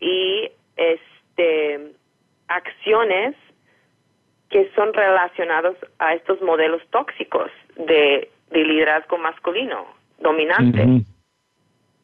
[0.00, 0.50] y
[1.36, 1.92] este,
[2.48, 3.34] acciones
[4.48, 9.86] que son relacionados a estos modelos tóxicos de, liderazgo masculino
[10.18, 11.04] dominante.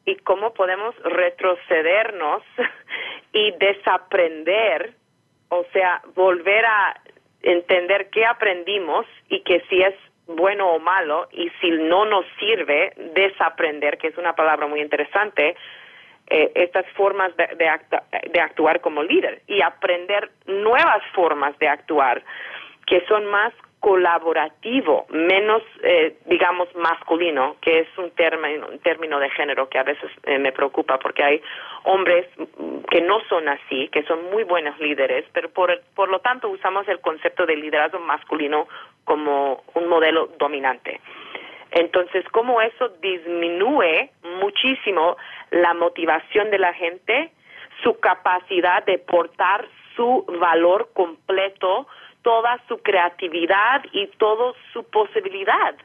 [0.05, 2.43] Y cómo podemos retrocedernos
[3.33, 4.93] y desaprender,
[5.47, 6.99] o sea, volver a
[7.41, 9.95] entender qué aprendimos y que si es
[10.27, 15.55] bueno o malo y si no nos sirve, desaprender, que es una palabra muy interesante,
[16.35, 22.23] eh, estas formas de, de, actuar como líder y aprender nuevas formas de actuar
[22.87, 29.29] que son más colaborativo, menos, eh, digamos, masculino, que es un término, un término de
[29.29, 31.41] género que a veces eh, me preocupa porque hay
[31.83, 32.25] hombres
[32.89, 36.87] que no son así, que son muy buenos líderes, pero por, por lo tanto usamos
[36.87, 38.67] el concepto de liderazgo masculino
[39.03, 40.99] como un modelo dominante.
[41.73, 45.17] Entonces, ¿cómo eso disminuye muchísimo
[45.51, 47.31] la motivación de la gente,
[47.83, 51.87] su capacidad de portar su valor completo,
[52.23, 55.75] toda su creatividad y toda su posibilidad.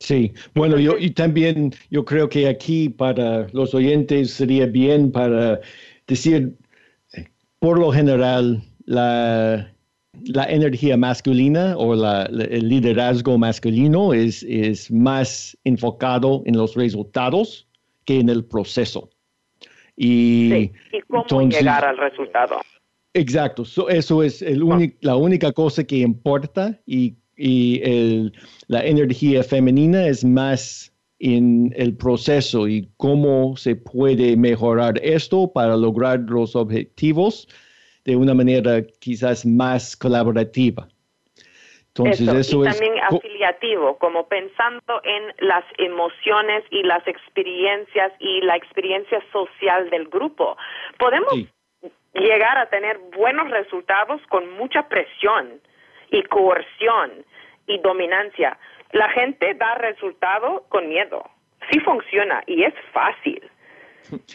[0.00, 5.60] Sí, bueno, yo y también yo creo que aquí para los oyentes sería bien para
[6.06, 6.52] decir,
[7.58, 9.72] por lo general, la,
[10.26, 17.66] la energía masculina o la, el liderazgo masculino es, es más enfocado en los resultados
[18.04, 19.10] que en el proceso.
[19.96, 20.70] Y,
[21.08, 22.60] cómo llegar al resultado.
[23.14, 28.30] Exacto, eso es el la única cosa que importa y, y
[28.68, 35.76] la energía femenina es más en el proceso y cómo se puede mejorar esto para
[35.76, 37.48] lograr los objetivos
[38.08, 40.88] de una manera quizás más colaborativa.
[41.88, 48.56] Entonces, eso, y también afiliativo, como pensando en las emociones y las experiencias y la
[48.56, 50.56] experiencia social del grupo.
[50.98, 51.34] Podemos
[52.14, 55.60] llegar a tener buenos resultados con mucha presión
[56.10, 57.10] y coerción
[57.66, 58.56] y dominancia.
[58.92, 61.28] La gente da resultado con miedo.
[61.70, 63.42] Sí funciona y es fácil.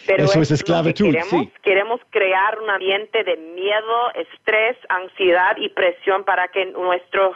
[0.05, 1.11] Pero Eso es, esclavitud.
[1.11, 7.35] Queremos, queremos crear un ambiente de miedo, estrés, ansiedad y presión para que nuestros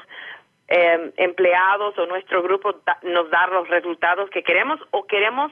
[0.67, 5.51] em, empleados o nuestro grupo nos da los resultados que queremos o queremos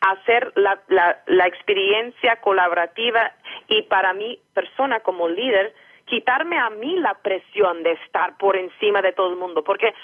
[0.00, 3.32] hacer la, la, la experiencia colaborativa
[3.68, 5.74] y para mi persona como líder,
[6.06, 9.94] quitarme a mí la presión de estar por encima de todo el mundo, porque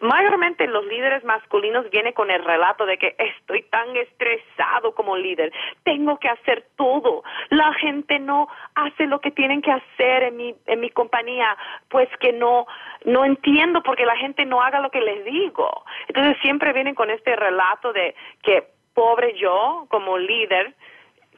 [0.00, 5.52] mayormente los líderes masculinos vienen con el relato de que estoy tan estresado como líder,
[5.82, 10.54] tengo que hacer todo, la gente no hace lo que tienen que hacer en mi,
[10.66, 11.56] en mi compañía,
[11.88, 12.66] pues que no,
[13.04, 15.84] no entiendo porque la gente no haga lo que les digo.
[16.06, 20.74] Entonces siempre vienen con este relato de que pobre yo como líder,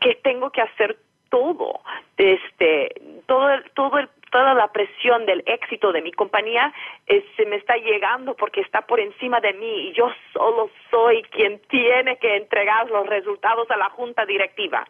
[0.01, 0.99] que tengo que hacer
[1.35, 1.81] todo,
[2.17, 2.95] este,
[3.27, 6.73] todo, todo el toda la presión del éxito de mi compañía
[7.07, 11.23] eh, se me está llegando porque está por encima de mí y yo solo soy
[11.31, 14.85] quien tiene que entregar los resultados a la junta directiva.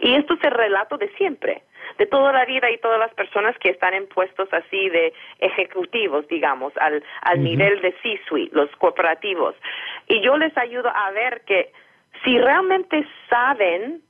[0.00, 1.62] Y esto es el relato de siempre,
[1.98, 6.26] de toda la vida y todas las personas que están en puestos así de ejecutivos,
[6.28, 9.54] digamos, al, al nivel de C-suite, los corporativos.
[10.08, 11.70] Y yo les ayudo a ver que
[12.24, 14.05] si realmente saben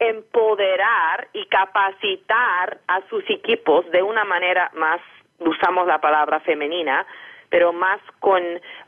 [0.00, 5.00] empoderar y capacitar a sus equipos de una manera más,
[5.38, 7.06] usamos la palabra femenina,
[7.50, 8.42] pero más con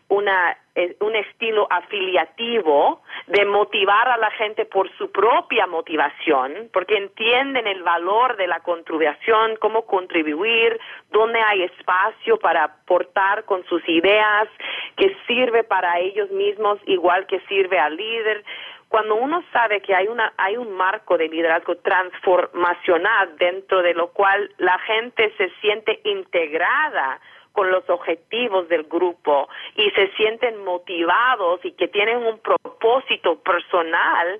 [0.08, 6.96] una, eh, un estilo afiliativo de motivar a la gente por su propia motivación, porque
[6.96, 10.78] entienden el valor de la contribución, cómo contribuir,
[11.10, 14.48] dónde hay espacio para aportar con sus ideas,
[14.96, 18.44] que sirve para ellos mismos igual que sirve al líder
[18.92, 24.08] cuando uno sabe que hay una hay un marco de liderazgo transformacional dentro de lo
[24.08, 27.18] cual la gente se siente integrada
[27.52, 34.38] con los objetivos del grupo y se sienten motivados y que tienen un propósito personal,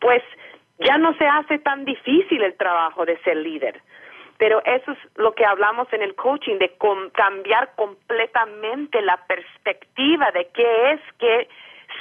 [0.00, 0.24] pues
[0.80, 3.80] ya no se hace tan difícil el trabajo de ser líder.
[4.36, 6.76] Pero eso es lo que hablamos en el coaching, de
[7.12, 11.48] cambiar completamente la perspectiva de qué es que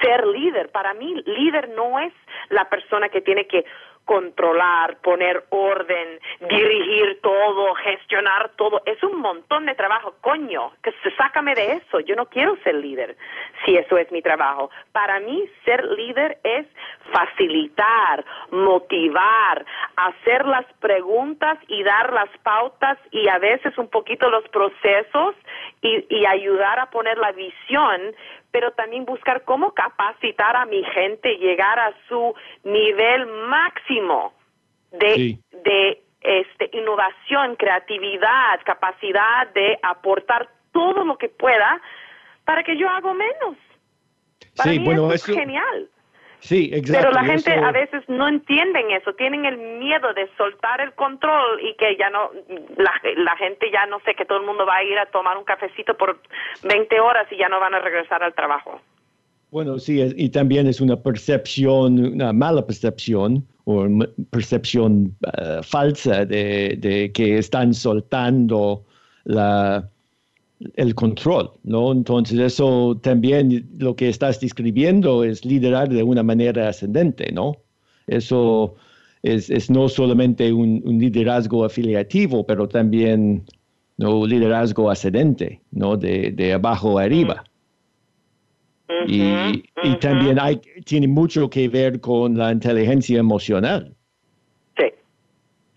[0.01, 0.71] ser líder.
[0.71, 2.13] Para mí, líder no es
[2.49, 3.65] la persona que tiene que
[4.05, 8.81] controlar, poner orden, dirigir todo, gestionar todo.
[8.85, 10.13] Es un montón de trabajo.
[10.21, 11.99] Coño, que sácame de eso.
[12.01, 13.17] Yo no quiero ser líder
[13.65, 14.69] si eso es mi trabajo.
[14.91, 16.67] Para mí, ser líder es
[17.11, 24.47] facilitar, motivar, hacer las preguntas y dar las pautas y a veces un poquito los
[24.49, 25.35] procesos
[25.81, 28.15] y, y ayudar a poner la visión
[28.55, 34.33] pero también buscar cómo capacitar a mi gente, llegar a su nivel máximo
[34.91, 41.81] de, de este, innovación, creatividad, capacidad de aportar todo lo que pueda
[42.45, 43.57] para que yo haga menos.
[44.55, 45.89] Para sí, mí bueno, eso es genial.
[46.45, 47.09] Sí, exacto.
[47.09, 51.59] Pero la gente a veces no entienden eso, tienen el miedo de soltar el control
[51.59, 52.29] y que ya no,
[52.77, 55.39] la, la gente ya no sé, que todo el mundo va a ir a tomar
[55.39, 56.19] un cafecito por
[56.61, 58.79] 20 horas y ya no van a regresar al trabajo.
[59.49, 63.87] Bueno, sí, y también es una percepción, una mala percepción o
[64.29, 68.85] percepción eh, falsa de, de que están soltando
[69.23, 69.89] la,
[70.75, 71.91] el control, ¿no?
[71.91, 77.57] Entonces eso también lo que estás describiendo es liderar de una manera ascendente, ¿no?
[78.07, 78.75] Eso
[79.23, 83.43] es, no solamente un, liderazgo afiliativo, pero también
[83.97, 84.25] ¿no?
[84.25, 85.97] liderazgo ascendente, ¿no?
[85.97, 87.43] De, abajo a arriba.
[89.07, 89.63] y,
[89.99, 93.93] también hay, tiene mucho que ver con la inteligencia emocional.
[94.77, 94.85] Sí,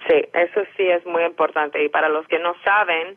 [0.06, 1.82] sí, eso sí es muy importante.
[1.82, 3.16] Y para los que no saben,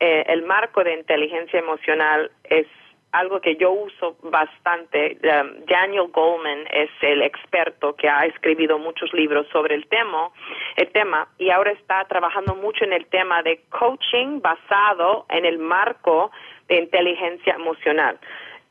[0.00, 2.66] eh, el marco de inteligencia emocional es
[3.14, 5.16] algo que yo uso bastante.
[5.22, 10.30] Um, Daniel Goleman es el experto que ha escrito muchos libros sobre el tema,
[10.76, 15.58] el tema y ahora está trabajando mucho en el tema de coaching basado en el
[15.58, 16.32] marco
[16.66, 18.18] de inteligencia emocional,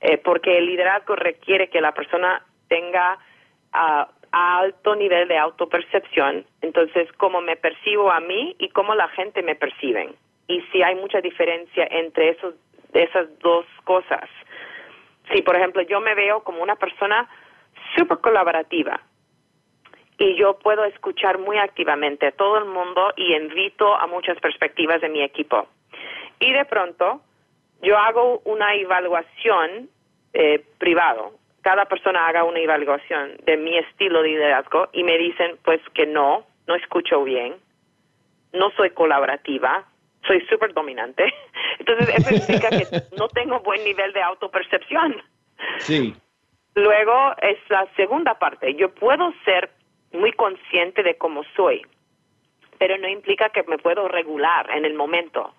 [0.01, 3.17] eh, porque el liderazgo requiere que la persona tenga
[3.73, 9.41] uh, alto nivel de autopercepción, entonces cómo me percibo a mí y cómo la gente
[9.41, 10.15] me perciben
[10.53, 12.53] y si hay mucha diferencia entre esos,
[12.93, 14.29] esas dos cosas.
[15.31, 17.27] Si, por ejemplo, yo me veo como una persona
[17.95, 19.01] súper colaborativa
[20.19, 25.01] y yo puedo escuchar muy activamente a todo el mundo y invito a muchas perspectivas
[25.01, 25.67] de mi equipo.
[26.39, 27.21] Y de pronto
[27.81, 29.89] yo hago una evaluación
[30.33, 31.31] eh, privado.
[31.61, 36.05] Cada persona haga una evaluación de mi estilo de liderazgo y me dicen pues que
[36.05, 37.55] no, no escucho bien,
[38.51, 39.85] no soy colaborativa,
[40.27, 41.33] soy súper dominante.
[41.79, 42.85] Entonces, eso significa que
[43.17, 45.21] no tengo buen nivel de autopercepción.
[45.77, 46.15] Sí.
[46.75, 48.73] Luego es la segunda parte.
[48.75, 49.69] Yo puedo ser
[50.11, 51.81] muy consciente de cómo soy,
[52.77, 55.53] pero no implica que me puedo regular en el momento.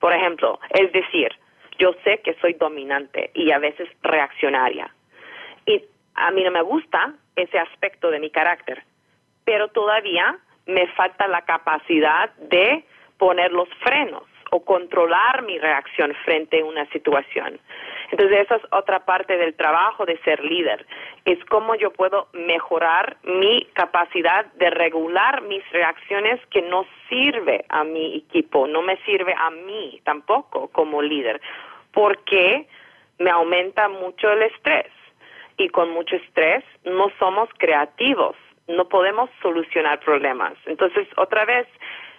[0.00, 1.32] Por ejemplo, es decir,
[1.78, 4.92] yo sé que soy dominante y a veces reaccionaria.
[5.66, 8.82] Y a mí no me gusta ese aspecto de mi carácter,
[9.44, 12.84] pero todavía me falta la capacidad de
[13.18, 17.60] poner los frenos o controlar mi reacción frente a una situación.
[18.10, 20.86] Entonces, esa es otra parte del trabajo de ser líder,
[21.26, 27.84] es cómo yo puedo mejorar mi capacidad de regular mis reacciones que no sirve a
[27.84, 31.40] mi equipo, no me sirve a mí tampoco como líder,
[31.92, 32.66] porque
[33.18, 34.90] me aumenta mucho el estrés
[35.58, 38.36] y con mucho estrés no somos creativos,
[38.68, 40.54] no podemos solucionar problemas.
[40.66, 41.66] Entonces, otra vez,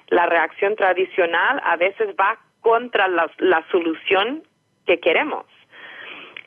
[0.10, 4.44] la reacción tradicional a veces va contra la, solución
[4.86, 5.46] que queremos.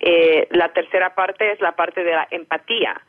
[0.01, 3.01] Eh, la tercera parte es la parte de la empatía.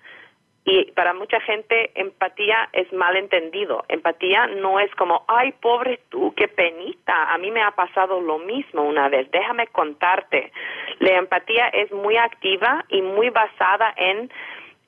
[0.65, 3.83] Y para mucha gente empatía es mal entendido.
[3.89, 7.33] Empatía no es como, ay, pobre tú, qué penita.
[7.33, 9.29] A mí me ha pasado lo mismo una vez.
[9.31, 10.53] Déjame contarte.
[10.99, 14.31] La empatía es muy activa y muy basada en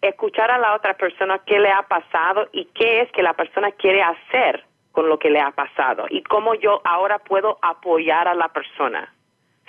[0.01, 3.71] escuchar a la otra persona qué le ha pasado y qué es que la persona
[3.71, 4.63] quiere hacer
[4.95, 9.13] con lo que le ha pasado y cómo yo ahora puedo apoyar a la persona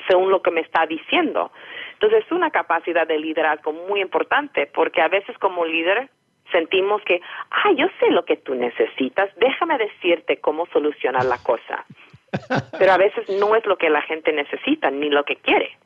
[0.08, 1.50] según lo que me está diciendo.
[1.94, 6.08] Entonces es una capacidad de liderazgo muy importante porque a veces como líder
[6.52, 7.20] sentimos que,
[7.50, 11.84] ah, yo sé lo que tú necesitas, déjame decirte cómo solucionar la cosa.
[12.78, 15.76] Pero a veces no es lo que la gente necesita ni lo que quiere.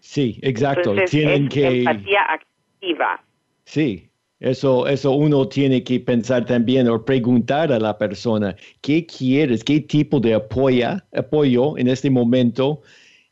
[0.00, 0.94] Sí, exacto.
[1.04, 3.20] Tienen que empatía activa.
[3.64, 4.08] Sí,
[4.40, 9.64] eso, eso uno tiene que pensar también o preguntar a la persona, ¿qué quieres?
[9.64, 12.82] ¿Qué tipo de apoyo, apoyo en este momento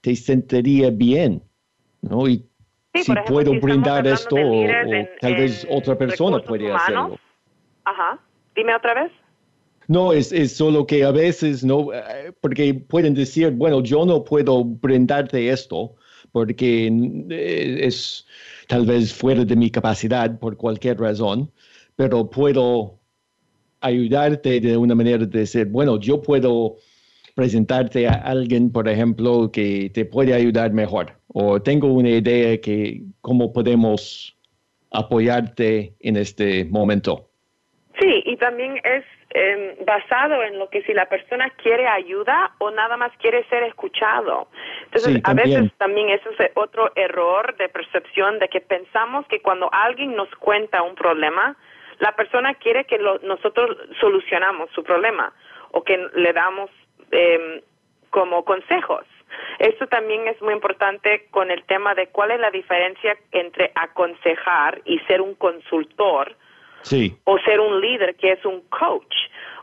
[0.01, 1.43] te sentiría bien?
[2.03, 2.29] ¿no?
[2.29, 2.45] Y
[2.95, 4.67] si puedo brindar esto, o,
[5.21, 7.19] tal vez otra persona puede hacerlo.
[7.85, 8.19] Ajá.
[8.55, 9.13] Dime otra vez.
[9.89, 14.25] No, es, es, solo que a veces no, eh, porque pueden decir, bueno, yo no
[14.25, 15.95] puedo brindarte esto
[16.33, 16.89] porque
[17.31, 18.27] eh, es
[18.67, 21.51] tal vez fuera de mi capacidad por cualquier razón,
[21.97, 22.99] pero puedo
[23.81, 26.77] ayudarte de una manera de decir, bueno, yo puedo
[27.35, 33.03] presentarte a alguien, por ejemplo, que te puede ayudar mejor, o tengo una idea que
[33.21, 34.37] cómo podemos
[34.91, 37.29] apoyarte en este momento.
[38.01, 39.05] Sí, y también es
[39.39, 43.65] em, basado en lo que si la persona quiere ayuda o nada más quiere ser
[43.65, 44.49] escuchado.
[44.85, 49.69] Entonces, a veces también eso es otro error de percepción de que pensamos que cuando
[49.71, 51.55] alguien nos cuenta un problema,
[51.99, 55.31] la persona quiere que nosotros solucionamos su problema
[55.73, 56.71] o que le damos
[57.11, 57.63] eh,
[58.09, 59.05] como consejos.
[59.59, 64.81] Esto también es muy importante con el tema de cuál es la diferencia entre aconsejar
[64.87, 66.37] y ser un consultor
[67.25, 69.15] o ser un líder que es un coach.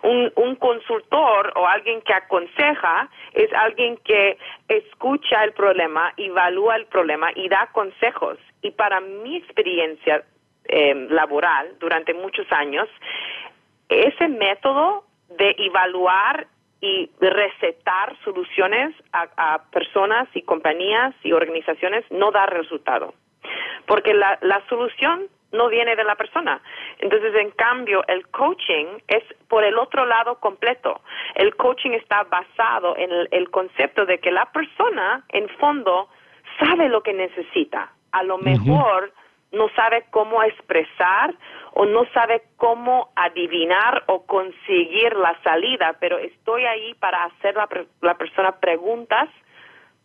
[0.02, 6.86] Un, un consultor o alguien que aconseja es alguien que escucha el problema, evalúa el
[6.88, 8.38] problema y da consejos.
[8.62, 10.24] Y para mi experiencia
[10.66, 12.90] eh, laboral durante muchos años,
[13.88, 15.06] ese método
[15.38, 16.48] de evaluar
[16.82, 23.14] y recetar soluciones a, personas y compañías y organizaciones no da resultado.
[23.86, 26.62] Porque la, la solución no viene de la persona.
[27.00, 31.02] Entonces, en cambio, el coaching es por el otro lado completo.
[31.36, 36.10] El coaching está basado en el, concepto de que la persona, en fondo,
[36.60, 37.92] sabe lo que necesita.
[38.12, 39.14] A lo mejor
[39.52, 41.34] no sabe cómo expresar
[41.74, 47.70] o no sabe cómo adivinar o conseguir la salida, pero estoy ahí para hacer la,
[48.02, 49.30] la persona preguntas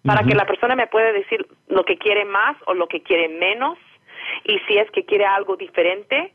[0.04, 3.28] para que la persona me pueda decir lo que quiere más o lo que quiere
[3.28, 3.76] menos
[4.44, 6.32] y si es que quiere algo diferente,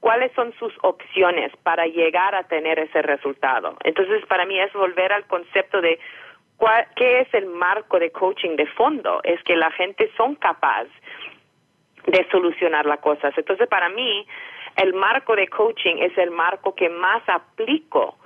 [0.00, 3.76] cuáles son sus opciones para llegar a tener ese resultado.
[3.84, 5.98] Entonces, para mí es volver al concepto de
[6.56, 10.86] cuál, qué es el marco de coaching de fondo, es que la gente son capaz
[12.06, 13.32] de solucionar las cosas.
[13.36, 14.26] Entonces, para mí,
[14.76, 18.16] el marco de coaching es el marco que más aplico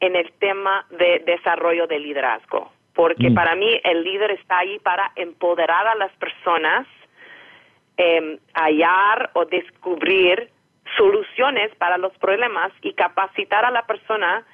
[0.00, 3.34] en el tema de desarrollo de liderazgo, porque mm.
[3.34, 6.86] para mí el líder está ahí para empoderar a las personas,
[7.96, 10.50] eh, hallar o descubrir
[10.96, 14.44] soluciones para los problemas y capacitar a la persona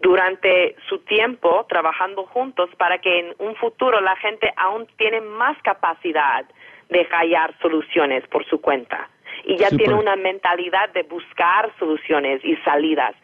[0.00, 5.60] durante su tiempo trabajando juntos para que en un futuro la gente aún tiene más
[5.62, 6.44] capacidad
[6.88, 9.08] de hallar soluciones por su cuenta
[9.44, 13.14] y ya tiene una mentalidad de buscar soluciones y salidas.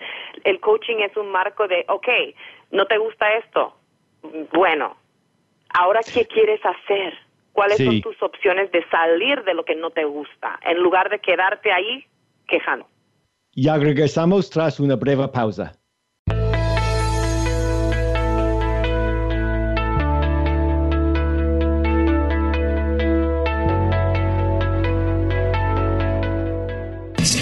[0.45, 2.09] El coaching es un marco de, ok,
[2.71, 3.77] ¿no te gusta esto?
[4.53, 4.97] Bueno,
[5.69, 7.19] ahora qué quieres hacer?
[7.55, 11.21] ¿Cuáles son tus opciones de salir de lo que no te gusta en lugar de
[11.21, 12.05] quedarte ahí
[12.49, 12.89] quejando?
[13.53, 15.73] Ya regresamos tras una breve pausa.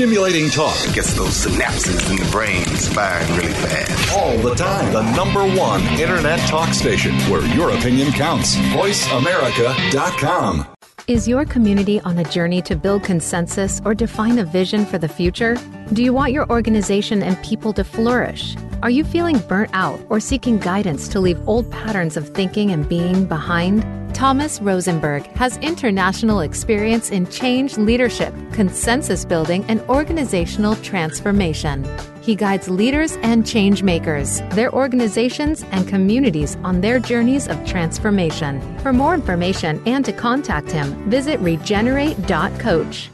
[0.03, 0.75] Stimulating talk.
[0.83, 4.13] It gets those synapses in the brain firing really fast.
[4.17, 4.93] All the time.
[4.93, 8.57] The number one Internet talk station where your opinion counts.
[8.75, 10.67] VoiceAmerica.com.
[11.07, 15.07] Is your community on a journey to build consensus or define a vision for the
[15.07, 15.57] future?
[15.93, 18.57] Do you want your organization and people to flourish?
[18.83, 22.89] Are you feeling burnt out or seeking guidance to leave old patterns of thinking and
[22.89, 23.85] being behind?
[24.15, 31.87] Thomas Rosenberg has international experience in change leadership, consensus building, and organizational transformation.
[32.23, 38.63] He guides leaders and change makers, their organizations, and communities on their journeys of transformation.
[38.79, 43.11] For more information and to contact him, visit regenerate.coach.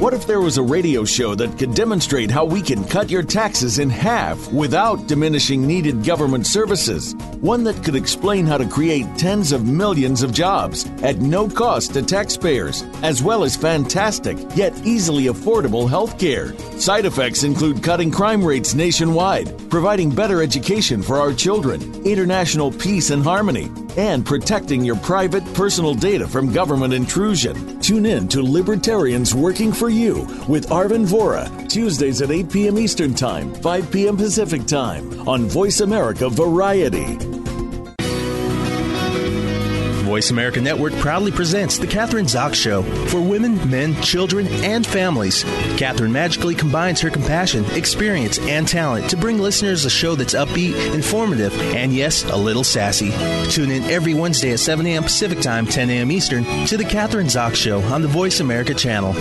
[0.00, 3.22] What if there was a radio show that could demonstrate how we can cut your
[3.22, 7.14] taxes in half without diminishing needed government services?
[7.40, 11.94] One that could explain how to create tens of millions of jobs at no cost
[11.94, 16.58] to taxpayers, as well as fantastic yet easily affordable health care.
[16.76, 23.10] Side effects include cutting crime rates nationwide, providing better education for our children, international peace
[23.10, 27.78] and harmony, and protecting your private personal data from government intrusion.
[27.80, 32.78] Tune in to Libertarians Working for You with Arvin Vora, Tuesdays at 8 p.m.
[32.78, 34.16] Eastern Time, 5 p.m.
[34.16, 37.43] Pacific Time on Voice America Variety.
[40.14, 45.42] Voice America Network proudly presents The Catherine Zox Show for women, men, children, and families.
[45.76, 50.94] Catherine magically combines her compassion, experience, and talent to bring listeners a show that's upbeat,
[50.94, 53.10] informative, and yes, a little sassy.
[53.50, 55.02] Tune in every Wednesday at 7 a.m.
[55.02, 56.12] Pacific Time, 10 a.m.
[56.12, 59.14] Eastern to The Catherine Zox Show on the Voice America channel.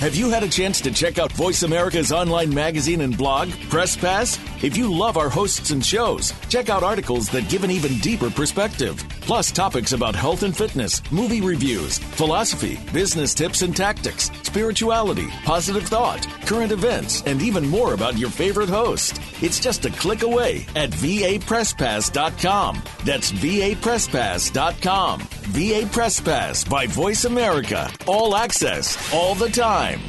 [0.00, 3.98] Have you had a chance to check out Voice America's online magazine and blog, Press
[3.98, 4.38] Pass?
[4.64, 8.30] If you love our hosts and shows, check out articles that give an even deeper
[8.30, 9.04] perspective.
[9.20, 15.84] Plus, topics about health and fitness, movie reviews, philosophy, business tips and tactics, spirituality, positive
[15.84, 19.20] thought, current events, and even more about your favorite host.
[19.42, 22.82] It's just a click away at vapresspass.com.
[23.04, 25.20] That's vapresspass.com.
[25.50, 27.90] VA Press Pass by Voice America.
[28.06, 30.00] All access, all the time.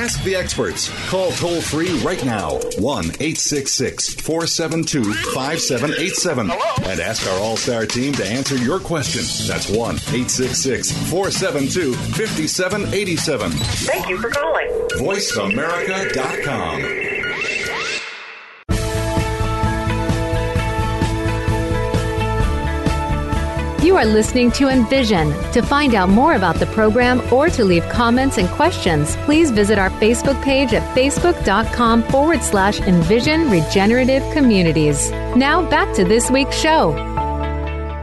[0.00, 0.88] Ask the experts.
[1.10, 8.14] Call toll free right now 1 866 472 5787 and ask our All Star team
[8.14, 9.20] to answer your question.
[9.46, 13.50] That's 1 866 472 5787.
[13.50, 14.68] Thank you for calling.
[14.96, 17.09] VoiceAmerica.com.
[23.90, 25.32] You are listening to Envision.
[25.50, 29.80] To find out more about the program or to leave comments and questions, please visit
[29.80, 35.10] our Facebook page at facebook.com forward slash Envision Regenerative Communities.
[35.34, 37.19] Now back to this week's show.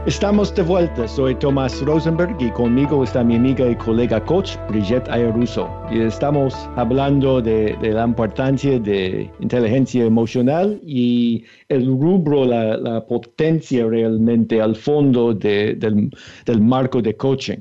[0.08, 1.06] Estamos de vuelta.
[1.06, 5.68] Soy Tomás Rosenberg y conmigo está mi amiga y colega coach Brigitte Ayaruso.
[5.92, 14.62] Y estamos hablando de, la importancia de inteligencia emocional y el rubro, la, potencia realmente
[14.62, 16.10] al fondo de, del,
[16.46, 17.58] del marco de coaching.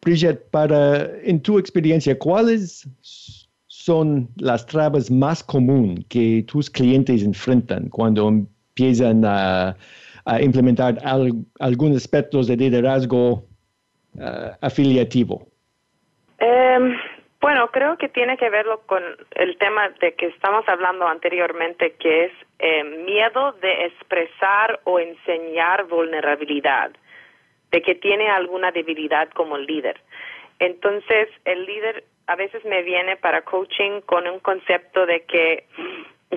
[0.00, 2.88] Brigitte, para, en tu experiencia, ¿cuáles
[3.66, 9.76] son las trabas más comunes que tus clientes enfrentan cuando empiezan a
[10.24, 13.44] a implementar al, algunos aspectos de liderazgo
[14.14, 15.46] uh, afiliativo?
[16.38, 16.96] Eh,
[17.40, 19.02] bueno, creo que tiene que verlo con
[19.32, 25.84] el tema de que estamos hablando anteriormente, que es eh, miedo de expresar o enseñar
[25.84, 26.90] vulnerabilidad,
[27.70, 30.00] de que tiene alguna debilidad como líder.
[30.58, 35.66] Entonces, el líder a veces me viene para coaching con un concepto de que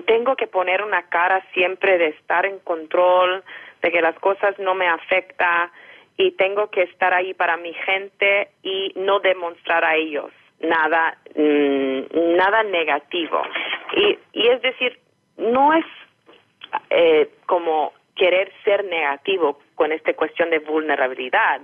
[0.06, 3.44] tengo que poner una cara siempre de estar en control,
[3.84, 5.70] de que las cosas no me afectan
[6.16, 12.36] y tengo que estar ahí para mi gente y no demostrar a ellos nada mmm,
[12.36, 13.42] nada negativo.
[13.94, 14.98] Y, y es decir
[15.36, 15.84] no es
[16.88, 21.60] eh, como querer ser negativo con esta cuestión de vulnerabilidad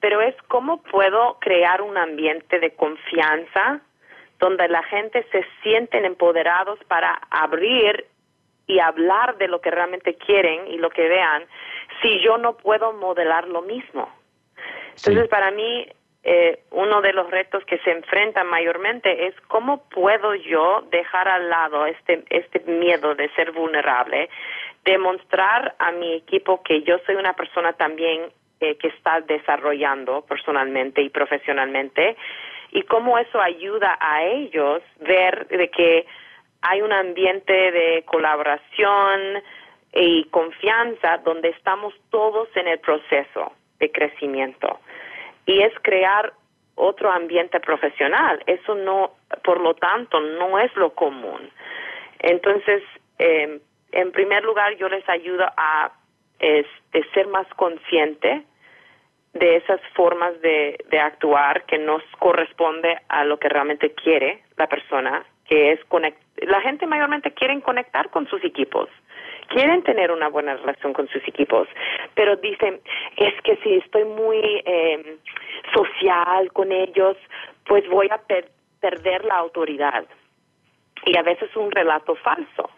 [0.00, 3.80] pero es cómo puedo crear un ambiente de confianza
[4.38, 8.04] donde la gente se sienten empoderados para abrir
[8.66, 11.44] y hablar de lo que realmente quieren y lo que vean
[12.02, 14.08] si yo no puedo modelar lo mismo.
[14.96, 15.28] Entonces, sí.
[15.28, 15.86] para mí,
[16.22, 21.50] eh, uno de los retos que se enfrentan mayormente es cómo puedo yo dejar al
[21.50, 24.30] lado este, este miedo de ser vulnerable,
[24.84, 31.02] demostrar a mi equipo que yo soy una persona también eh, que está desarrollando personalmente
[31.02, 32.16] y profesionalmente
[32.70, 36.06] y cómo eso ayuda a ellos ver de que
[36.64, 39.42] hay un ambiente de colaboración
[39.92, 44.80] y confianza donde estamos todos en el proceso de crecimiento.
[45.44, 46.32] Y es crear
[46.74, 48.42] otro ambiente profesional.
[48.46, 49.12] Eso no,
[49.44, 51.50] por lo tanto, no es lo común.
[52.20, 52.82] Entonces,
[53.18, 53.60] eh,
[53.92, 55.92] en primer lugar, yo les ayudo a
[56.38, 58.42] este, ser más consciente
[59.34, 64.66] de esas formas de, de actuar que nos corresponde a lo que realmente quiere la
[64.66, 66.22] persona, que es conectar.
[66.48, 68.88] La gente mayormente quiere conectar con sus equipos,
[69.48, 71.68] quieren tener una buena relación con sus equipos,
[72.14, 72.80] pero dicen,
[73.16, 75.18] es que si estoy muy eh,
[75.72, 77.16] social con ellos,
[77.66, 80.04] pues voy a per perder la autoridad.
[81.06, 82.68] Y a veces un relato falso.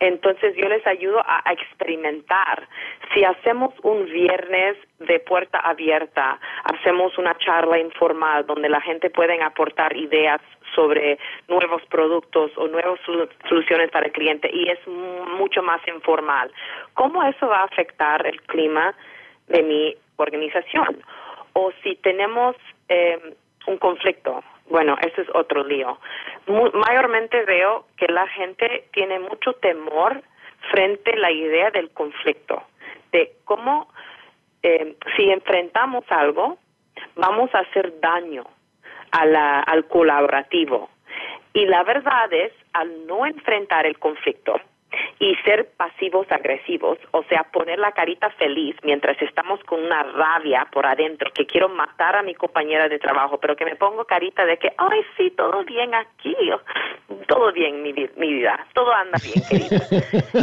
[0.00, 2.68] Entonces yo les ayudo a, experimentar.
[3.12, 9.40] Si hacemos un viernes de puerta abierta, hacemos una charla informal donde la gente puede
[9.42, 10.40] aportar ideas
[10.74, 11.18] sobre
[11.48, 13.00] nuevos productos o nuevas
[13.48, 16.52] soluciones para el cliente y es mucho más informal.
[16.94, 18.94] ¿Cómo eso va a afectar el clima
[19.48, 21.02] de mi organización?
[21.54, 22.54] O si tenemos
[22.88, 23.34] eh,
[23.66, 25.98] un conflicto, bueno, ese es otro lío.
[26.46, 30.22] mayormente veo que la gente tiene mucho temor
[30.70, 32.62] frente a la idea del conflicto,
[33.12, 33.88] de cómo
[34.62, 36.58] eh, si enfrentamos algo,
[37.16, 38.44] vamos a hacer daño
[39.10, 40.90] al colaborativo.
[41.54, 44.60] Y la verdad es, al no enfrentar el conflicto,
[45.18, 50.66] y ser pasivos agresivos, o sea, poner la carita feliz mientras estamos con una rabia
[50.70, 54.44] por adentro, que quiero matar a mi compañera de trabajo, pero que me pongo carita
[54.44, 56.36] de que, ay, sí, todo bien aquí,
[57.26, 59.86] todo bien mi, mi vida, todo anda bien, querida.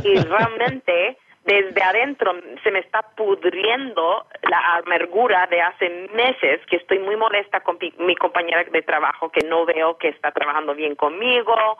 [0.04, 2.34] y realmente desde adentro
[2.64, 8.16] se me está pudriendo la amargura de hace meses que estoy muy molesta con mi
[8.16, 11.78] compañera de trabajo que no veo que está trabajando bien conmigo,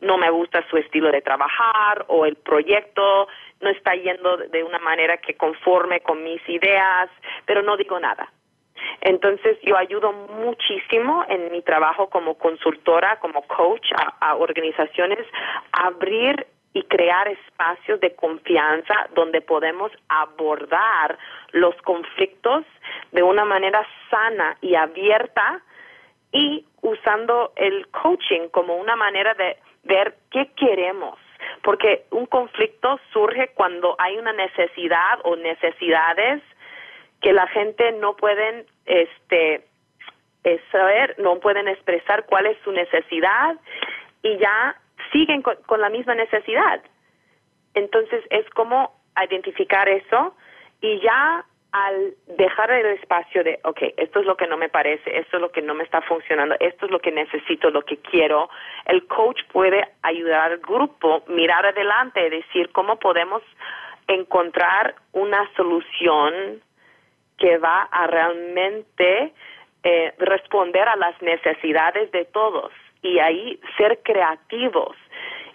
[0.00, 3.28] no me gusta su estilo de trabajar o el proyecto
[3.60, 7.10] no está yendo de una manera que conforme con mis ideas,
[7.44, 8.30] pero no digo nada.
[9.00, 13.90] Entonces yo ayudo muchísimo en mi trabajo como consultora, como coach
[14.20, 15.26] a, organizaciones
[15.72, 21.18] a abrir y crear espacios de confianza donde podemos abordar
[21.52, 22.64] los conflictos
[23.12, 25.62] de una manera sana y abierta
[26.30, 29.56] y usando el coaching como una manera de
[29.88, 31.18] ver qué queremos,
[31.62, 36.42] porque un conflicto surge cuando hay una necesidad o necesidades
[37.20, 39.64] que la gente no pueden este
[40.72, 43.56] saber, no pueden expresar cuál es su necesidad
[44.22, 44.80] y ya
[45.12, 46.80] siguen con, con la misma necesidad.
[47.74, 50.34] Entonces es como identificar eso
[50.80, 55.18] y ya al dejar el espacio de, ok, esto es lo que no me parece,
[55.18, 57.98] esto es lo que no me está funcionando, esto es lo que necesito, lo que
[57.98, 58.48] quiero,
[58.86, 63.42] el coach puede ayudar al grupo, mirar adelante, decir cómo podemos
[64.06, 66.62] encontrar una solución
[67.36, 69.32] que va a realmente
[69.82, 74.96] eh, responder a las necesidades de todos y ahí ser creativos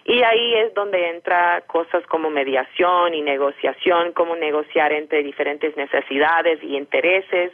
[0.04, 6.62] y ahí es donde entra cosas como mediación y negociación, cómo negociar entre diferentes necesidades
[6.62, 7.52] y intereses,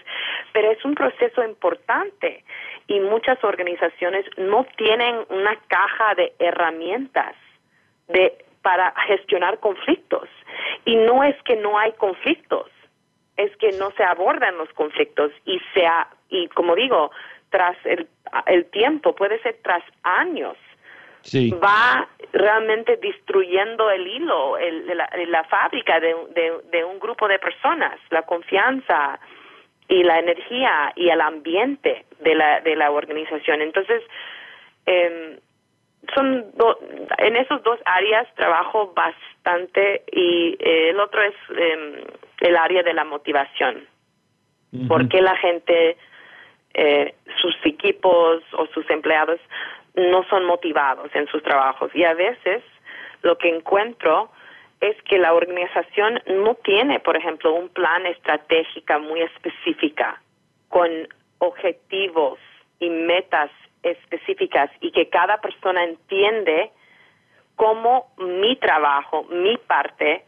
[0.53, 2.43] pero es un proceso importante
[2.89, 7.37] y muchas organizaciones no tienen una caja de herramientas
[8.09, 10.29] de para gestionar conflictos.
[10.85, 12.69] Y no es que no hay conflictos,
[13.37, 17.13] es que no se abordan los conflictos y sea y como digo,
[17.51, 18.09] tras el,
[18.47, 20.57] el tiempo, puede ser tras años
[21.63, 26.15] va realmente destruyendo el hilo, el, la, la, fábrica de,
[26.71, 29.19] de, un grupo de personas, la confianza
[29.89, 33.61] y la energía y el ambiente de la, de la organización.
[33.61, 34.03] Entonces,
[34.87, 35.39] eh,
[36.15, 36.47] son
[37.19, 42.05] en esos dos áreas trabajo bastante y eh, el otro es eh,
[42.41, 43.87] el área de la motivación.
[44.87, 45.97] Porque la gente,
[46.75, 49.41] eh, sus equipos o sus empleados
[49.95, 51.91] no son motivados en sus trabajos.
[51.95, 52.63] Y a veces
[53.23, 54.31] lo que encuentro
[54.81, 60.21] es que la organización no tiene, por ejemplo, un plan estratégico muy específica
[60.69, 60.91] con
[61.39, 62.39] objetivos
[62.79, 63.51] y metas
[63.83, 66.71] específicas y que cada persona entiende
[67.57, 70.25] cómo mi trabajo, mi parte,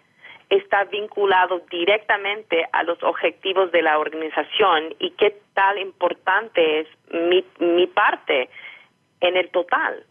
[0.50, 7.42] está vinculado directamente a los objetivos de la organización y qué tal importante es mi,
[7.58, 8.50] mi parte
[9.22, 10.04] en el total.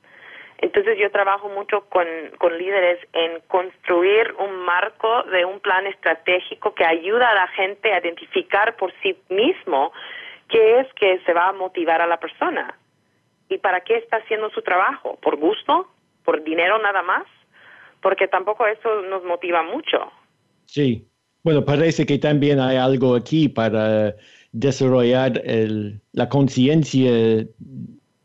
[0.58, 2.06] Entonces yo trabajo mucho con,
[2.38, 7.92] con líderes en construir un marco de un plan estratégico que ayuda a la gente
[7.92, 9.92] a identificar por sí mismo
[10.50, 12.78] qué es que se va a motivar a la persona
[13.50, 15.88] y para qué está haciendo su trabajo, por gusto,
[16.24, 17.26] por dinero nada más,
[18.02, 20.12] porque tampoco eso nos motiva mucho.
[20.66, 21.06] Sí,
[21.44, 24.16] bueno, parece que también hay algo aquí para
[24.52, 25.42] desarrollar
[26.14, 27.12] la conciencia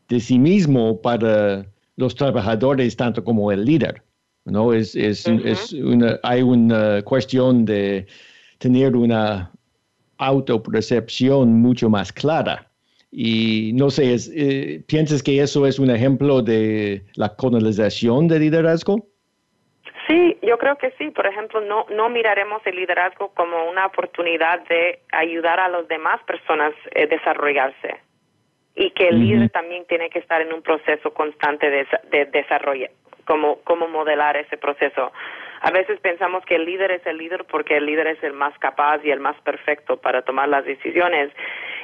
[0.07, 4.03] de sí mismo para los trabajadores tanto como el líder.
[4.45, 4.73] ¿no?
[4.73, 8.07] Es, es, es una, hay una cuestión de
[8.59, 9.51] tener una
[10.17, 12.67] autopercepción mucho más clara.
[13.11, 19.07] Y no sé, eh, ¿piensas que eso es un ejemplo de la colonización de liderazgo?
[20.07, 21.09] Sí, yo creo que sí.
[21.11, 26.21] Por ejemplo, no, no miraremos el liderazgo como una oportunidad de ayudar a las demás
[26.23, 28.06] personas a eh, desarrollarse
[28.77, 32.87] y que el líder también tiene que estar en un proceso constante de, de desarrollo,
[33.25, 35.11] como, como modelar ese proceso.
[35.61, 38.55] A veces pensamos que el líder es el líder porque el líder es el más
[38.59, 41.31] capaz y el más perfecto para tomar las decisiones.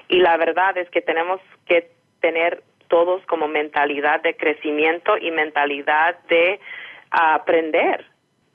[0.07, 1.89] Y la verdad es que tenemos que
[2.21, 6.59] tener todos como mentalidad de crecimiento y mentalidad de
[7.09, 8.05] aprender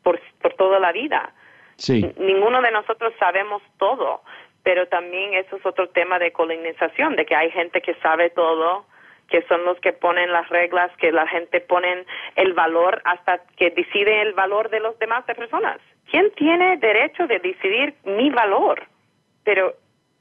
[0.04, 1.32] por, por toda la vida.
[1.74, 2.08] Sí.
[2.18, 4.22] Ninguno de nosotros sabemos todo,
[4.62, 8.86] pero también eso es otro tema de colonización, de que hay gente que sabe todo,
[9.28, 12.04] que son los que ponen las reglas, que la gente pone
[12.36, 15.78] el valor hasta que decide el valor de los demás personas.
[16.10, 18.82] ¿Quién tiene derecho de decidir mi valor?
[19.44, 19.74] Pero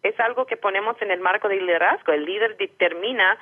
[0.04, 2.12] es algo que ponemos en el marco del liderazgo.
[2.12, 3.38] El líder determina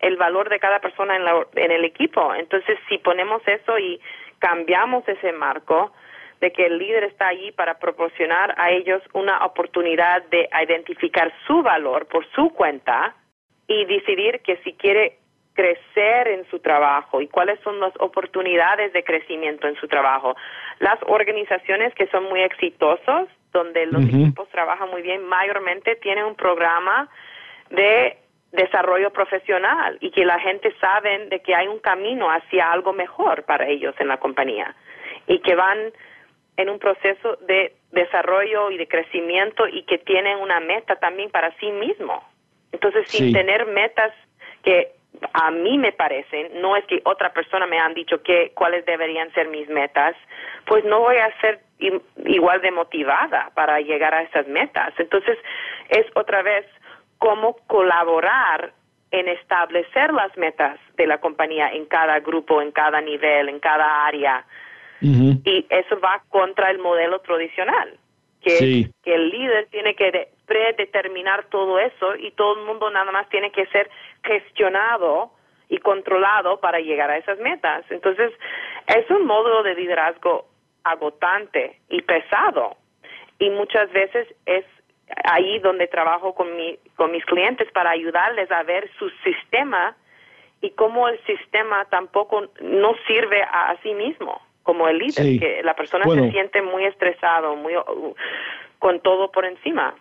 [0.00, 2.34] el valor de cada persona en, la, en el equipo.
[2.34, 4.00] Entonces, si ponemos eso y
[4.38, 5.92] cambiamos ese marco
[6.40, 11.62] de que el líder está allí para proporcionar a ellos una oportunidad de identificar su
[11.62, 13.14] valor por su cuenta
[13.66, 15.18] y decidir que si quiere
[15.56, 20.36] crecer en su trabajo y cuáles son las oportunidades de crecimiento en su trabajo.
[20.78, 26.34] Las organizaciones que son muy exitosos, donde los equipos trabajan muy bien, mayormente tienen un
[26.34, 27.08] programa
[27.70, 28.18] de
[28.52, 33.44] desarrollo profesional y que la gente sabe de que hay un camino hacia algo mejor
[33.44, 34.74] para ellos en la compañía
[35.26, 35.92] y que van
[36.56, 41.56] en un proceso de desarrollo y de crecimiento y que tienen una meta también para
[41.58, 42.22] sí mismo.
[42.72, 44.12] Entonces, sin tener metas
[44.62, 44.92] que
[45.32, 49.32] a mí me parecen, no es que otra persona me han dicho que cuáles deberían
[49.32, 50.14] ser mis metas,
[50.66, 51.60] pues no voy a ser
[52.24, 54.92] igual de motivada para llegar a esas metas.
[54.98, 55.38] Entonces,
[55.88, 56.66] es otra vez
[57.18, 58.72] cómo colaborar
[59.10, 64.06] en establecer las metas de la compañía en cada grupo, en cada nivel, en cada
[64.06, 64.44] área.
[65.00, 67.98] Y eso va contra el modelo tradicional,
[68.40, 73.28] que, que el líder tiene que predeterminar todo eso y todo el mundo nada más
[73.28, 73.90] tiene que ser
[74.24, 75.32] gestionado
[75.68, 77.84] y controlado para llegar a esas metas.
[77.90, 78.32] Entonces,
[78.86, 80.46] es un módulo de liderazgo
[80.84, 82.76] agotante y pesado.
[83.38, 84.64] Y muchas veces es
[85.24, 89.96] ahí donde trabajo con, mi, con mis clientes para ayudarles a ver su sistema
[90.60, 95.74] y cómo el sistema tampoco no sirve a, sí mismo como el líder, que la
[95.74, 97.72] persona se siente muy estresado, muy
[98.78, 99.94] con todo por encima.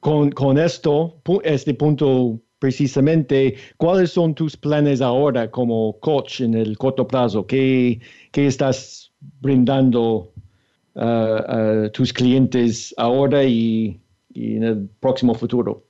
[0.00, 6.76] Con, con esto, este punto precisamente, ¿cuáles son tus planes ahora como coach en el
[6.76, 7.46] corto plazo?
[7.46, 8.00] ¿Qué,
[8.32, 10.28] qué estás brindando
[10.94, 14.02] a tus clientes ahora y
[14.34, 15.82] y en el próximo futuro?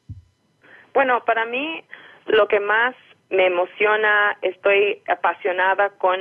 [0.94, 1.84] Bueno, para mí
[2.26, 2.94] lo que más
[3.30, 6.18] me emociona, estoy apasionada con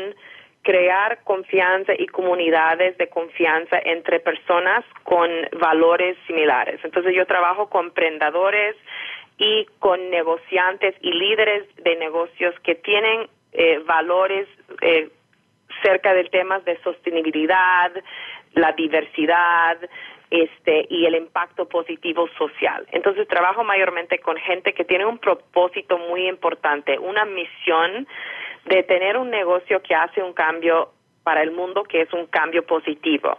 [0.64, 6.80] crear confianza y comunidades de confianza entre personas con valores similares.
[6.84, 8.76] Entonces yo trabajo con emprendedores
[9.38, 14.48] y con negociantes y líderes de negocios que tienen eh, valores
[14.82, 15.10] eh,
[15.82, 17.92] cerca del temas de sostenibilidad,
[18.54, 19.78] la diversidad,
[20.30, 22.88] este y el impacto positivo social.
[22.92, 28.08] Entonces trabajo mayormente con gente que tiene un propósito muy importante, una misión
[28.66, 30.92] de tener un negocio que hace un cambio
[31.24, 33.38] para el mundo, que es un cambio positivo.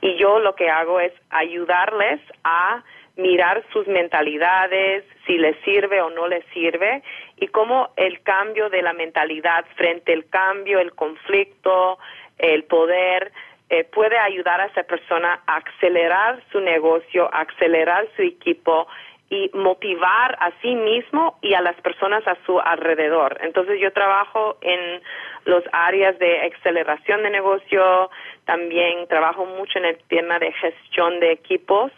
[0.00, 2.82] Y yo lo que hago es ayudarles a
[3.16, 7.02] mirar sus mentalidades, si les sirve o no les sirve,
[7.38, 11.98] y cómo el cambio de la mentalidad frente al cambio, el conflicto,
[12.38, 13.32] el poder,
[13.68, 18.86] eh, puede ayudar a esa persona a acelerar su negocio, a acelerar su equipo
[19.28, 23.38] y motivar a sí mismo y a las personas a su alrededor.
[23.42, 25.00] Entonces yo trabajo en
[25.44, 28.10] los áreas de aceleración de negocio,
[28.44, 31.90] también trabajo mucho en el tema de gestión de equipos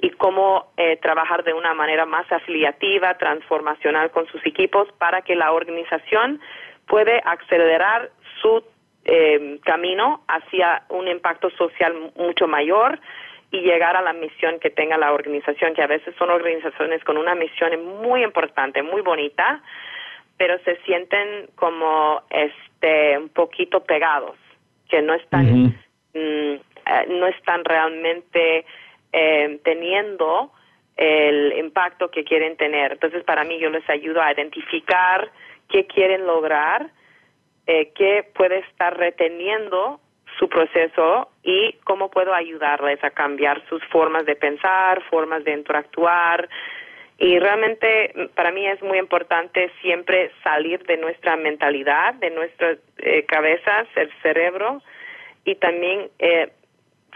[0.00, 5.34] y cómo eh, trabajar de una manera más afiliativa, transformacional con sus equipos para que
[5.34, 6.40] la organización
[6.86, 8.10] puede acelerar
[8.40, 8.62] su
[9.04, 13.00] eh, camino hacia un impacto social mucho mayor
[13.50, 17.16] y llegar a la misión que tenga la organización, que a veces son organizaciones con
[17.16, 19.62] una misión muy importante, muy bonita,
[20.36, 24.36] pero se sienten como este un poquito pegados,
[24.88, 25.74] que no están mm,
[26.14, 26.60] eh,
[27.08, 28.64] no están realmente
[29.12, 30.52] eh, teniendo
[30.96, 32.92] el impacto que quieren tener.
[32.92, 35.30] Entonces, para mí, yo les ayudo a identificar
[35.68, 36.90] qué quieren lograr
[37.68, 40.00] eh, qué puede estar reteniendo
[40.38, 46.48] su proceso y cómo puedo ayudarles a cambiar sus formas de pensar, formas de interactuar.
[47.18, 53.24] Y realmente para mí es muy importante siempre salir de nuestra mentalidad, de nuestras eh,
[53.24, 54.82] cabezas, el cerebro,
[55.44, 56.52] y también eh,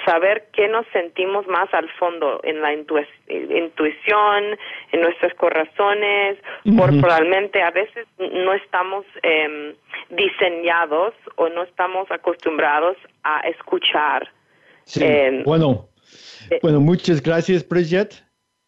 [0.04, 4.44] saber qué nos sentimos más al fondo en la intuición,
[4.92, 6.38] en nuestros corazones,
[6.76, 7.62] corporalmente.
[7.62, 9.74] A veces no estamos eh,
[10.10, 14.28] diseñados o no estamos acostumbrados a escuchar
[14.84, 15.04] Sí.
[15.44, 15.88] bueno,
[16.50, 18.14] eh, bueno, muchas gracias, Bridget.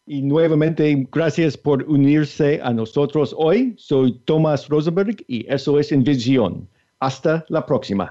[0.06, 3.74] Y nuevamente, gracias por unirse a nosotros hoy.
[3.78, 6.68] Soy Thomas Rosenberg y eso es Envisión.
[7.00, 8.10] Hasta la próxima.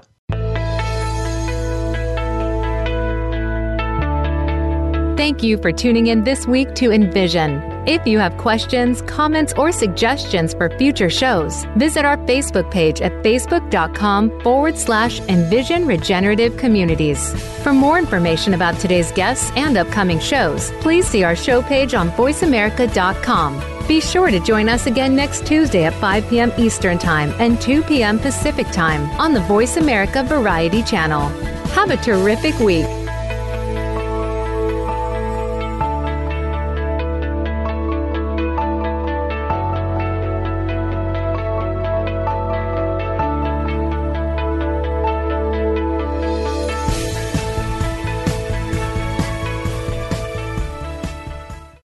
[5.24, 7.62] Thank you for tuning in this week to Envision.
[7.88, 13.10] If you have questions, comments, or suggestions for future shows, visit our Facebook page at
[13.24, 17.32] facebook.com forward slash Envision Regenerative Communities.
[17.62, 22.10] For more information about today's guests and upcoming shows, please see our show page on
[22.10, 23.88] voiceamerica.com.
[23.88, 26.52] Be sure to join us again next Tuesday at 5 p.m.
[26.58, 28.18] Eastern Time and 2 p.m.
[28.18, 31.28] Pacific Time on the Voice America Variety Channel.
[31.68, 33.03] Have a terrific week.